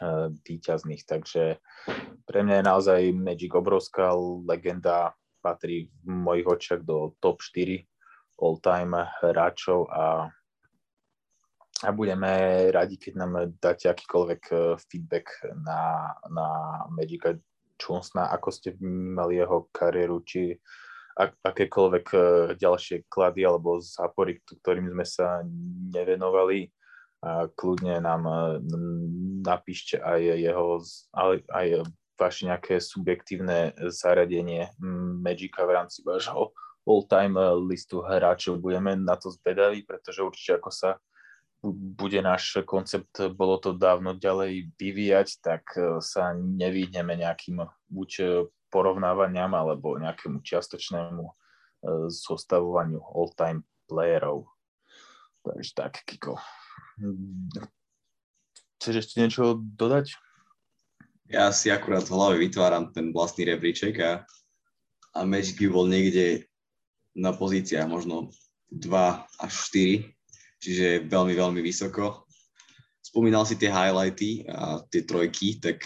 uh, 0.02 0.34
výťazných, 0.34 1.06
takže 1.06 1.62
pre 2.26 2.40
mňa 2.42 2.64
je 2.64 2.64
naozaj 2.66 3.02
Magic 3.14 3.54
obrovská 3.54 4.16
legenda, 4.48 5.14
patrí 5.46 5.94
v 6.02 6.10
mojich 6.10 6.48
očiach 6.50 6.82
do 6.82 7.14
top 7.22 7.38
4 7.38 7.86
all-time 8.40 8.96
hráčov 9.22 9.88
a 9.92 10.30
a 11.84 11.92
budeme 11.92 12.32
radi, 12.72 12.96
keď 12.96 13.14
nám 13.20 13.32
dáte 13.60 13.92
akýkoľvek 13.92 14.42
e, 14.48 14.56
feedback 14.88 15.28
na, 15.60 16.08
na 16.32 16.48
Magica 16.88 17.36
Jonesna, 17.76 18.32
ako 18.32 18.48
ste 18.48 18.80
vnímali 18.80 19.44
jeho 19.44 19.68
kariéru, 19.76 20.24
či 20.24 20.56
ak, 21.20 21.36
akékoľvek 21.44 22.06
e, 22.16 22.20
ďalšie 22.56 23.12
klady 23.12 23.44
alebo 23.44 23.84
zápory, 23.84 24.40
ktorým 24.48 24.88
sme 24.96 25.04
sa 25.04 25.44
nevenovali. 25.92 26.72
A 27.28 27.52
kľudne 27.52 28.00
nám 28.00 28.24
e, 28.24 28.36
napíšte 29.44 30.00
aj 30.00 30.22
jeho, 30.32 30.80
aj 31.52 31.68
vaše 32.16 32.48
nejaké 32.48 32.80
subjektívne 32.80 33.76
zaradenie 33.92 34.72
Magica 35.20 35.68
v 35.68 35.76
rámci 35.76 36.08
vášho 36.08 36.56
all-time 36.86 37.36
listu 37.66 38.06
hráčov. 38.06 38.62
Budeme 38.62 38.96
na 38.96 39.18
to 39.18 39.34
zvedaví, 39.34 39.84
pretože 39.84 40.22
určite 40.22 40.62
ako 40.62 40.72
sa 40.72 40.90
bude 41.66 42.22
náš 42.22 42.62
koncept, 42.62 43.10
bolo 43.34 43.58
to 43.58 43.74
dávno 43.74 44.14
ďalej 44.14 44.70
vyvíjať, 44.78 45.28
tak 45.42 45.66
e, 45.74 45.98
sa 45.98 46.38
nevyhneme 46.38 47.18
nejakým 47.18 47.66
buď 47.90 48.46
porovnávaniam 48.70 49.50
alebo 49.50 49.98
nejakému 49.98 50.46
čiastočnému 50.46 51.26
zostavovaniu 52.10 53.02
all-time 53.02 53.64
playerov. 53.86 54.50
Takže 55.46 55.72
tak, 55.78 56.02
Kiko. 56.10 56.42
Chceš 58.82 59.06
ešte 59.06 59.22
niečo 59.22 59.62
dodať? 59.62 60.18
Ja 61.30 61.50
si 61.50 61.74
akurát 61.74 62.06
v 62.06 62.14
hlave 62.14 62.36
vytváram 62.42 62.94
ten 62.94 63.10
vlastný 63.10 63.50
rebríček 63.50 63.98
a, 64.02 64.12
a 65.14 65.20
Magic 65.26 65.58
by 65.58 65.68
bol 65.70 65.86
niekde 65.90 66.46
na 67.16 67.32
pozíciách 67.32 67.88
možno 67.88 68.30
2 68.70 68.86
až 69.40 69.54
4 69.72 70.16
čiže 70.66 71.06
veľmi, 71.06 71.38
veľmi 71.38 71.62
vysoko. 71.62 72.26
Spomínal 73.06 73.46
si 73.46 73.54
tie 73.54 73.70
highlighty 73.70 74.50
a 74.50 74.82
tie 74.90 75.06
trojky, 75.06 75.62
tak 75.62 75.86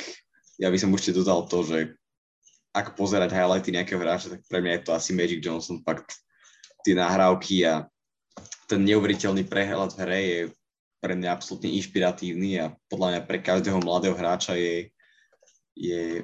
ja 0.56 0.72
by 0.72 0.78
som 0.80 0.96
určite 0.96 1.20
dodal 1.20 1.52
to, 1.52 1.68
že 1.68 1.78
ak 2.72 2.96
pozerať 2.96 3.36
highlighty 3.36 3.76
nejakého 3.76 4.00
hráča, 4.00 4.32
tak 4.32 4.42
pre 4.48 4.64
mňa 4.64 4.80
je 4.80 4.84
to 4.88 4.92
asi 4.96 5.12
Magic 5.12 5.44
Johnson, 5.44 5.84
fakt 5.84 6.16
tie 6.88 6.96
nahrávky 6.96 7.68
a 7.68 7.92
ten 8.72 8.88
neuveriteľný 8.88 9.44
prehľad 9.52 9.98
v 9.98 10.00
hre 10.00 10.20
je 10.24 10.40
pre 11.04 11.16
mňa 11.16 11.28
absolútne 11.32 11.68
inšpiratívny 11.76 12.60
a 12.64 12.72
podľa 12.88 13.08
mňa 13.12 13.22
pre 13.28 13.38
každého 13.44 13.80
mladého 13.84 14.16
hráča 14.16 14.56
je, 14.56 14.88
je 15.76 16.24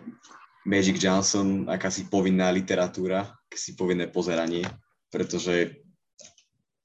Magic 0.64 0.95
Johnson 0.95 1.68
akási 1.68 2.08
povinná 2.08 2.56
literatúra, 2.56 3.36
akási 3.51 3.76
povinné 3.76 4.08
pozeranie, 4.08 4.64
pretože 5.10 5.82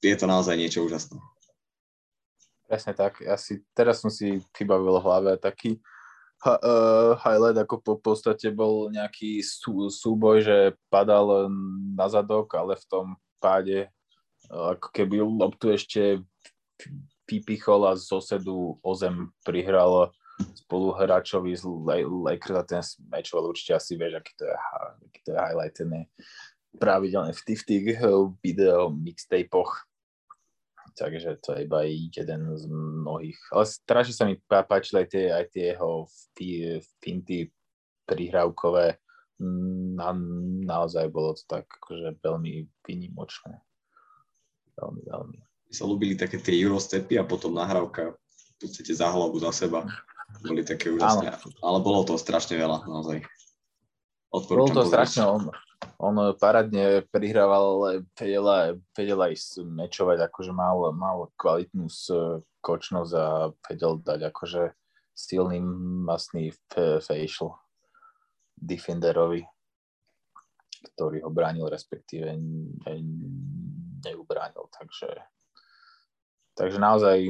je 0.01 0.15
to 0.17 0.25
naozaj 0.25 0.57
niečo 0.57 0.81
úžasné. 0.81 1.21
Presne 2.65 2.95
tak. 2.95 3.19
Ja 3.19 3.35
si, 3.35 3.61
teraz 3.75 3.99
som 3.99 4.09
si 4.09 4.39
vybavil 4.55 4.97
v 4.97 5.03
hlave 5.03 5.31
taký 5.37 5.77
ha, 6.41 6.55
uh, 6.57 7.11
highlight, 7.19 7.59
ako 7.59 7.75
po 7.83 7.95
podstate 7.99 8.49
bol 8.49 8.89
nejaký 8.89 9.43
sú, 9.43 9.91
súboj, 9.91 10.41
že 10.41 10.57
padal 10.89 11.51
na 11.93 12.07
zadok, 12.07 12.55
ale 12.57 12.79
v 12.79 12.85
tom 12.87 13.05
páde 13.37 13.91
uh, 14.49 14.73
ako 14.79 14.87
keby 14.89 15.21
loptu 15.21 15.75
ešte 15.75 16.23
vypichol 17.29 17.85
a 17.85 17.93
z 17.93 18.09
osedu 18.11 18.79
o 18.81 18.91
zem 18.97 19.29
prihral 19.45 20.09
spoluhráčovi 20.41 21.53
z 21.53 21.63
Lakers 22.07 22.57
a 22.57 22.63
ten 22.65 22.81
mečoval 23.11 23.53
určite 23.53 23.77
asi 23.77 23.93
vieš, 23.93 24.17
aký 24.17 24.33
to 24.39 24.43
je, 24.49 24.55
aký 25.11 25.19
to 25.21 25.29
je 25.31 25.37
highlight, 25.37 25.75
ten 25.77 25.89
je 25.93 26.03
pravidelne 26.77 27.35
v 27.35 27.41
tých, 27.43 27.61
tých 27.67 27.99
video 28.43 28.91
mixtapoch 28.91 29.91
takže 30.95 31.39
to 31.39 31.55
je 31.55 31.65
iba 31.65 31.87
jeden 31.87 32.41
z 32.57 32.63
mnohých. 32.67 33.39
Ale 33.51 33.63
strašne 33.65 34.13
sa 34.13 34.27
mi 34.27 34.35
páčili 34.47 35.03
aj 35.03 35.07
tie, 35.07 35.25
aj 35.31 35.45
tie 35.51 35.63
jeho 35.75 36.07
finty 36.99 37.49
prihrávkové. 38.05 38.99
Na, 39.97 40.13
naozaj 40.67 41.09
bolo 41.09 41.33
to 41.33 41.43
tak 41.49 41.65
akože 41.65 42.21
veľmi 42.21 42.69
vynimočné. 42.85 43.57
Veľmi, 44.77 45.01
veľmi. 45.01 45.37
Mi 45.41 45.73
sa 45.73 45.87
ľúbili 45.87 46.13
také 46.13 46.37
tie 46.37 46.61
Eurostepy 46.61 47.17
a 47.17 47.25
potom 47.25 47.55
nahrávka 47.55 48.13
v 48.13 48.53
podstate 48.61 48.93
za 48.93 49.09
hlavu 49.09 49.41
za 49.41 49.49
seba. 49.49 49.87
boli 50.45 50.61
také 50.61 50.93
úžasné. 50.93 51.33
Ale 51.65 51.77
bolo 51.81 52.05
to 52.05 52.21
strašne 52.21 52.53
veľa, 52.53 52.85
naozaj. 52.85 53.25
Odporúčam 54.31 54.55
bolo 54.55 54.67
to 54.71 54.81
pozrieť. 54.87 54.91
strašne, 54.95 55.21
on, 55.27 55.43
on 55.99 56.15
parádne 56.39 57.03
prihrával, 57.11 57.99
vedel, 58.15 58.79
vedel 58.95 59.19
aj 59.19 59.33
mečovať, 59.59 60.17
akože 60.31 60.51
mal, 60.55 60.79
mal 60.95 61.27
kvalitnú 61.35 61.91
skočnosť 61.91 63.13
a 63.19 63.51
vedel 63.67 63.99
dať 63.99 64.31
akože 64.31 64.71
silný, 65.11 65.59
masný 66.07 66.55
facial 66.71 67.59
defenderovi, 68.55 69.43
ktorý 70.95 71.27
ho 71.27 71.29
bránil, 71.29 71.67
respektíve 71.67 72.31
neubránil, 74.01 74.65
takže 74.71 75.11
takže 76.55 76.77
naozaj 76.77 77.25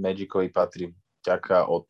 Magicovi 0.00 0.48
patrí 0.50 0.90
vďaka 1.22 1.70
od 1.70 1.86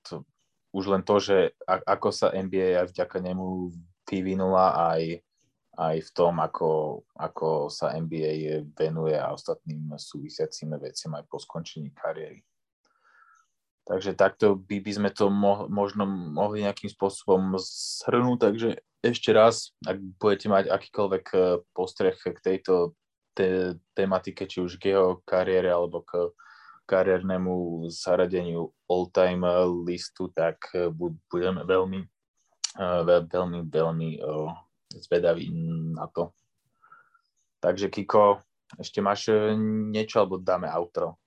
už 0.71 0.85
len 0.87 1.03
to, 1.03 1.19
že 1.19 1.51
ako 1.67 2.15
sa 2.15 2.31
NBA 2.31 2.79
aj 2.79 2.95
vďaka 2.95 3.19
nemu 3.19 3.75
vyvinula 4.11 4.91
aj, 4.91 5.23
aj 5.79 5.97
v 6.03 6.11
tom, 6.11 6.43
ako, 6.43 7.03
ako 7.15 7.71
sa 7.71 7.95
NBA 7.95 8.67
venuje 8.75 9.15
a 9.15 9.31
ostatným 9.31 9.95
súvisiacím 9.95 10.75
veciam 10.83 11.15
aj 11.15 11.25
po 11.31 11.39
skončení 11.39 11.95
kariéry. 11.95 12.43
Takže 13.91 14.15
takto 14.15 14.55
by, 14.55 14.77
by 14.83 14.93
sme 14.93 15.11
to 15.11 15.27
mo- 15.31 15.67
možno 15.67 16.07
mohli 16.07 16.63
nejakým 16.63 16.91
spôsobom 16.91 17.59
zhrnúť. 17.59 18.39
Takže 18.39 18.69
ešte 19.03 19.31
raz, 19.33 19.75
ak 19.83 19.99
budete 20.21 20.47
mať 20.47 20.65
akýkoľvek 20.71 21.25
eh, 21.35 21.43
postreh 21.75 22.15
k 22.15 22.39
tejto 22.39 22.95
te- 23.35 23.81
tematike, 23.97 24.45
či 24.47 24.63
už 24.63 24.77
k 24.77 24.95
jeho 24.95 25.19
kariére 25.25 25.73
alebo 25.73 26.05
k 26.05 26.31
kariérnemu 26.87 27.87
zaradeniu 27.91 28.71
all-time 28.87 29.47
listu, 29.83 30.31
tak 30.31 30.71
eh, 30.77 30.87
budeme 31.27 31.65
veľmi, 31.65 32.05
veľmi, 32.77 33.67
veľmi 33.67 34.09
zvedaví 34.95 35.47
na 35.95 36.07
to. 36.11 36.31
Takže 37.61 37.93
Kiko, 37.93 38.41
ešte 38.79 39.03
máš 39.03 39.33
niečo, 39.91 40.23
alebo 40.23 40.39
dáme 40.39 40.71
outro? 40.71 41.19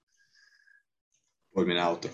Poďme 1.54 1.78
na 1.78 1.92
outro 1.92 2.10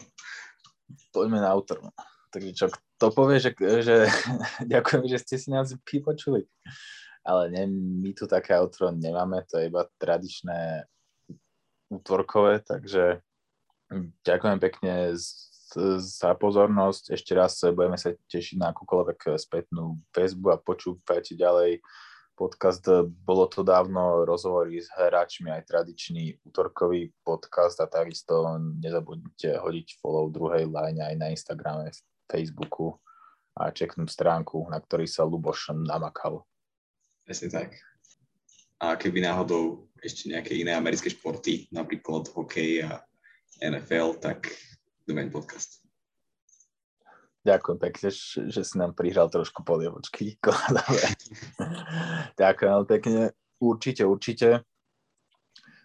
poďme 1.13 1.39
na 1.41 1.49
autor. 1.53 1.81
Takže 2.29 2.51
čo, 2.53 2.65
to 3.01 3.09
povie, 3.09 3.41
že, 3.41 3.51
že 3.57 4.05
ďakujem, 4.73 5.03
že 5.09 5.17
ste 5.21 5.35
si 5.37 5.49
nás 5.49 5.73
vypočuli. 5.73 6.45
Ale 7.25 7.51
ne, 7.51 7.67
my 8.01 8.15
tu 8.15 8.25
také 8.25 8.55
outro 8.57 8.89
nemáme, 8.95 9.43
to 9.45 9.59
je 9.59 9.67
iba 9.67 9.85
tradičné 9.99 10.87
útvorkové, 11.91 12.63
takže 12.63 13.21
ďakujem 14.23 14.57
pekne 14.61 14.93
za 16.01 16.31
pozornosť. 16.33 17.13
Ešte 17.13 17.37
raz 17.37 17.61
budeme 17.75 17.99
sa 17.99 18.15
tešiť 18.15 18.57
na 18.57 18.73
akúkoľvek 18.73 19.35
spätnú 19.37 20.01
väzbu 20.15 20.47
a 20.53 20.61
počúvajte 20.61 21.37
ďalej 21.37 21.83
podcast. 22.39 22.87
Bolo 23.27 23.51
to 23.51 23.67
dávno 23.67 24.23
rozhovory 24.23 24.79
s 24.79 24.87
hráčmi, 24.95 25.51
aj 25.51 25.67
tradičný 25.67 26.39
útorkový 26.47 27.11
podcast 27.21 27.75
a 27.83 27.91
takisto 27.91 28.47
nezabudnite 28.79 29.59
hodiť 29.59 29.99
follow 29.99 30.31
druhej 30.31 30.71
line 30.71 31.03
aj 31.03 31.15
na 31.19 31.35
Instagrame, 31.35 31.91
Facebooku 32.31 32.95
a 33.59 33.75
čeknúť 33.75 34.07
stránku, 34.07 34.71
na 34.71 34.79
ktorej 34.79 35.11
sa 35.11 35.27
Luboš 35.27 35.75
namakal. 35.75 36.47
Presne 37.27 37.51
tak. 37.51 37.75
A 38.79 38.95
keby 38.95 39.19
náhodou 39.19 39.91
ešte 39.99 40.31
nejaké 40.31 40.55
iné 40.55 40.71
americké 40.71 41.11
športy, 41.11 41.67
napríklad 41.75 42.31
hokej 42.31 42.87
a 42.87 43.03
NFL, 43.59 44.23
tak 44.23 44.47
domeň 45.09 45.33
podcast. 45.33 45.81
Ďakujem 47.41 47.77
pekne, 47.81 48.07
že 48.53 48.61
si 48.61 48.75
nám 48.77 48.93
prihral 48.93 49.25
trošku 49.33 49.65
polievočky. 49.65 50.37
Ďakujem 52.41 52.85
pekne. 52.85 53.33
Určite, 53.57 54.05
určite. 54.05 54.61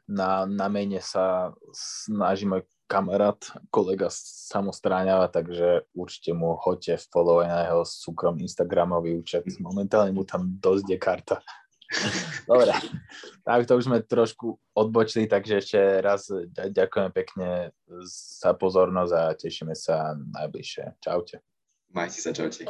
Na, 0.05 0.45
na 0.45 0.69
mene 0.69 1.01
sa 1.01 1.57
snaží 1.73 2.45
môj 2.45 2.69
kamarát, 2.85 3.41
kolega 3.73 4.13
samostráňava, 4.13 5.33
takže 5.33 5.89
určite 5.97 6.37
mu 6.37 6.61
hoďte 6.61 7.01
follow 7.09 7.41
aj 7.41 7.49
na 7.49 7.61
jeho 7.65 7.83
súkromný 7.89 8.45
Instagramový 8.45 9.17
účet. 9.17 9.49
Momentálne 9.57 10.13
mu 10.13 10.29
tam 10.29 10.61
dosť 10.61 10.87
je 10.93 10.99
karta. 11.01 11.37
Dobre, 12.51 12.73
tak 13.45 13.65
to 13.67 13.79
už 13.79 13.87
sme 13.89 14.05
trošku 14.05 14.59
odbočili, 14.77 15.31
takže 15.31 15.61
ešte 15.63 15.81
raz 16.05 16.29
ďakujem 16.53 17.11
pekne 17.15 17.73
za 18.39 18.53
pozornosť 18.55 19.13
a 19.15 19.23
tešíme 19.35 19.75
sa 19.77 20.13
najbližšie. 20.17 21.01
Čaute. 21.01 21.41
Majte 21.95 22.19
sa, 22.19 22.35
čaute. 22.35 22.67